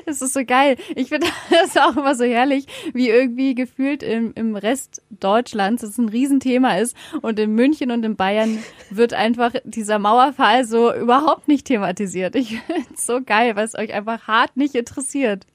Das 0.06 0.20
ist 0.22 0.32
so 0.34 0.44
geil. 0.44 0.76
Ich 0.96 1.08
finde 1.08 1.26
das 1.50 1.76
auch 1.76 1.96
immer 1.96 2.14
so 2.14 2.24
herrlich, 2.24 2.66
wie 2.92 3.08
irgendwie 3.08 3.54
gefühlt 3.54 4.02
im, 4.02 4.32
im 4.34 4.56
Rest 4.56 5.02
Deutschlands 5.10 5.82
das 5.82 5.96
ein 5.98 6.08
Riesenthema 6.08 6.76
ist 6.76 6.96
und 7.22 7.38
in 7.38 7.54
München 7.54 7.90
und 7.90 8.04
in 8.04 8.16
Bayern 8.16 8.58
wird 8.90 9.14
einfach 9.14 9.52
dieser 9.64 9.98
Mauerfall 9.98 10.64
so 10.64 10.92
überhaupt 10.94 11.48
nicht 11.48 11.66
thematisiert. 11.66 12.34
Ich 12.34 12.60
finde 12.60 12.82
es 12.94 13.06
so 13.06 13.20
geil, 13.24 13.56
weil 13.56 13.64
es 13.64 13.74
euch 13.74 13.92
einfach 13.92 14.26
hart 14.26 14.56
nicht 14.56 14.74
interessiert 14.74 15.46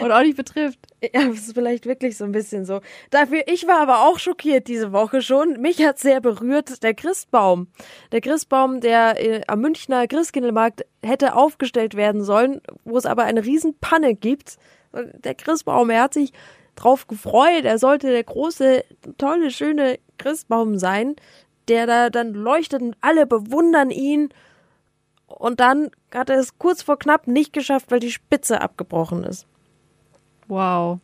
und 0.00 0.12
auch 0.12 0.22
nicht 0.22 0.36
betrifft. 0.36 0.78
Ja, 1.02 1.26
das 1.26 1.38
ist 1.38 1.54
vielleicht 1.54 1.86
wirklich 1.86 2.16
so 2.16 2.24
ein 2.24 2.32
bisschen 2.32 2.64
so. 2.64 2.80
Dafür, 3.10 3.42
ich 3.46 3.66
war 3.66 3.80
aber 3.80 4.06
auch 4.06 4.18
schockiert 4.18 4.68
diese 4.68 4.92
Woche 4.92 5.22
schon. 5.22 5.60
Mich 5.60 5.84
hat 5.84 5.98
sehr 5.98 6.20
berührt 6.20 6.82
der 6.82 6.94
Christbaum. 6.94 7.68
Der 8.12 8.20
Christbaum, 8.20 8.80
der 8.80 9.20
äh, 9.20 9.42
am 9.46 9.60
Münchner 9.60 10.06
Christkindlmarkt 10.06 10.84
hätte 11.02 11.34
aufgestellt 11.34 11.96
werden 11.96 12.22
sollen, 12.22 12.60
wo 12.84 12.96
es 12.96 13.06
aber 13.06 13.24
eine 13.24 13.44
Riesenpanne 13.44 14.14
gibt. 14.14 14.58
Der 14.92 15.34
Christbaum, 15.34 15.90
er 15.90 16.02
hat 16.02 16.14
sich 16.14 16.32
drauf 16.76 17.06
gefreut. 17.06 17.64
Er 17.64 17.78
sollte 17.78 18.08
der 18.08 18.24
große, 18.24 18.84
tolle, 19.18 19.50
schöne 19.50 19.98
Christbaum 20.18 20.78
sein, 20.78 21.16
der 21.68 21.86
da 21.86 22.10
dann 22.10 22.34
leuchtet 22.34 22.82
und 22.82 22.96
alle 23.00 23.26
bewundern 23.26 23.90
ihn. 23.90 24.28
Und 25.26 25.60
dann 25.60 25.90
hat 26.14 26.28
er 26.30 26.38
es 26.38 26.58
kurz 26.58 26.82
vor 26.82 26.98
knapp 26.98 27.26
nicht 27.26 27.52
geschafft, 27.52 27.90
weil 27.90 28.00
die 28.00 28.10
Spitze 28.10 28.60
abgebrochen 28.60 29.24
ist 29.24 29.46
Wow. 30.48 30.98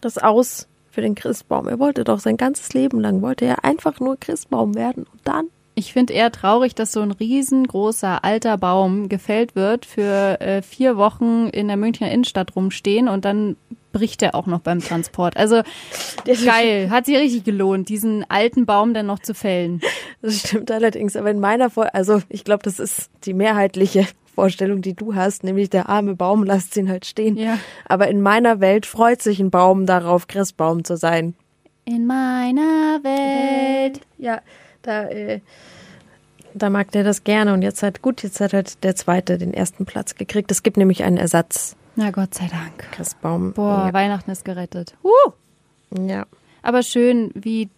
das 0.00 0.18
aus 0.18 0.68
für 0.90 1.02
den 1.02 1.14
Christbaum. 1.14 1.68
Er 1.68 1.78
wollte 1.78 2.04
doch 2.04 2.18
sein 2.18 2.36
ganzes 2.36 2.72
Leben 2.72 3.00
lang, 3.00 3.22
wollte 3.22 3.44
er 3.44 3.64
einfach 3.64 4.00
nur 4.00 4.16
Christbaum 4.18 4.74
werden. 4.74 5.04
Und 5.04 5.20
dann? 5.24 5.46
Ich 5.74 5.92
finde 5.92 6.12
eher 6.12 6.32
traurig, 6.32 6.74
dass 6.74 6.90
so 6.90 7.00
ein 7.00 7.12
riesengroßer 7.12 8.24
alter 8.24 8.58
Baum 8.58 9.08
gefällt 9.08 9.54
wird, 9.54 9.86
für 9.86 10.40
äh, 10.40 10.60
vier 10.60 10.96
Wochen 10.96 11.48
in 11.52 11.68
der 11.68 11.76
Münchner 11.76 12.10
Innenstadt 12.10 12.56
rumstehen 12.56 13.06
und 13.06 13.24
dann 13.24 13.54
bricht 13.92 14.22
er 14.22 14.34
auch 14.34 14.46
noch 14.46 14.58
beim 14.58 14.80
Transport. 14.80 15.36
Also 15.36 15.62
geil, 16.24 16.90
hat 16.90 17.06
sich 17.06 17.16
richtig 17.16 17.44
gelohnt, 17.44 17.88
diesen 17.88 18.28
alten 18.28 18.66
Baum 18.66 18.92
dann 18.92 19.06
noch 19.06 19.20
zu 19.20 19.34
fällen. 19.34 19.80
Das 20.20 20.40
stimmt 20.40 20.72
allerdings, 20.72 21.14
aber 21.14 21.30
in 21.30 21.38
meiner 21.38 21.70
Vor 21.70 21.94
also 21.94 22.22
ich 22.28 22.42
glaube, 22.42 22.64
das 22.64 22.80
ist 22.80 23.08
die 23.24 23.34
mehrheitliche 23.34 24.04
Vorstellung, 24.38 24.82
die 24.82 24.94
du 24.94 25.16
hast, 25.16 25.42
nämlich 25.42 25.68
der 25.68 25.88
arme 25.88 26.14
Baum, 26.14 26.44
lasst 26.44 26.76
ihn 26.76 26.88
halt 26.88 27.04
stehen. 27.06 27.36
Ja. 27.36 27.58
Aber 27.86 28.06
in 28.06 28.22
meiner 28.22 28.60
Welt 28.60 28.86
freut 28.86 29.20
sich 29.20 29.40
ein 29.40 29.50
Baum 29.50 29.84
darauf, 29.84 30.28
Christbaum 30.28 30.84
zu 30.84 30.96
sein. 30.96 31.34
In 31.84 32.06
meiner 32.06 33.00
Welt. 33.02 34.00
Ja, 34.16 34.40
da, 34.82 35.08
äh, 35.08 35.40
da 36.54 36.70
mag 36.70 36.92
der 36.92 37.02
das 37.02 37.24
gerne 37.24 37.52
und 37.52 37.62
jetzt 37.62 37.82
hat, 37.82 38.00
gut, 38.00 38.22
jetzt 38.22 38.40
hat 38.40 38.52
halt 38.52 38.84
der 38.84 38.94
zweite 38.94 39.38
den 39.38 39.52
ersten 39.52 39.86
Platz 39.86 40.14
gekriegt. 40.14 40.52
Es 40.52 40.62
gibt 40.62 40.76
nämlich 40.76 41.02
einen 41.02 41.16
Ersatz 41.16 41.74
Na 41.96 42.12
Gott 42.12 42.32
sei 42.32 42.46
Dank. 42.46 42.92
Christbaum. 42.92 43.54
Boah, 43.54 43.92
Weihnachten 43.92 44.30
ist 44.30 44.44
gerettet. 44.44 44.94
Uh. 45.02 45.32
Ja. 46.06 46.26
Aber 46.62 46.84
schön, 46.84 47.32
wie 47.34 47.70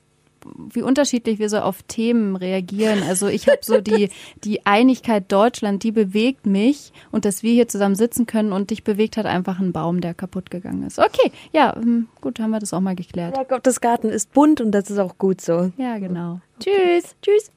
wie 0.73 0.83
unterschiedlich 0.83 1.39
wir 1.39 1.49
so 1.49 1.59
auf 1.59 1.83
Themen 1.83 2.37
reagieren. 2.37 3.03
Also 3.03 3.29
ich 3.29 3.49
habe 3.49 3.59
so 3.63 3.81
die, 3.81 4.11
die 4.45 4.67
Einigkeit 4.67 5.31
Deutschland, 5.31 5.83
die 5.83 5.93
bewegt 5.93 6.47
mich 6.47 6.93
und 7.11 7.25
dass 7.25 7.43
wir 7.43 7.53
hier 7.53 7.69
zusammen 7.69 7.95
sitzen 7.95 8.27
können 8.27 8.53
und 8.53 8.71
dich 8.71 8.85
bewegt 8.85 9.17
hat 9.17 9.27
einfach 9.27 9.59
ein 9.59 9.73
Baum, 9.73 10.01
der 10.01 10.15
kaputt 10.15 10.51
gegangen 10.51 10.83
ist. 10.85 10.99
Okay, 10.99 11.33
ja, 11.53 11.75
hm, 11.75 12.09
gut, 12.21 12.41
haben 12.41 12.51
wir 12.51 12.59
das 12.59 12.73
auch 12.73 12.81
mal 12.81 12.97
geklärt. 12.97 13.37
Ja, 13.37 13.45
Gottes 13.45 13.81
Garten 13.81 14.09
ist 14.09 14.33
bunt 14.33 14.61
und 14.61 14.73
das 14.73 14.91
ist 14.91 14.99
auch 14.99 15.19
gut 15.19 15.41
so. 15.41 15.73
Ja, 15.77 15.99
genau. 15.99 16.41
Okay. 16.59 17.01
Tschüss. 17.01 17.17
Tschüss. 17.23 17.51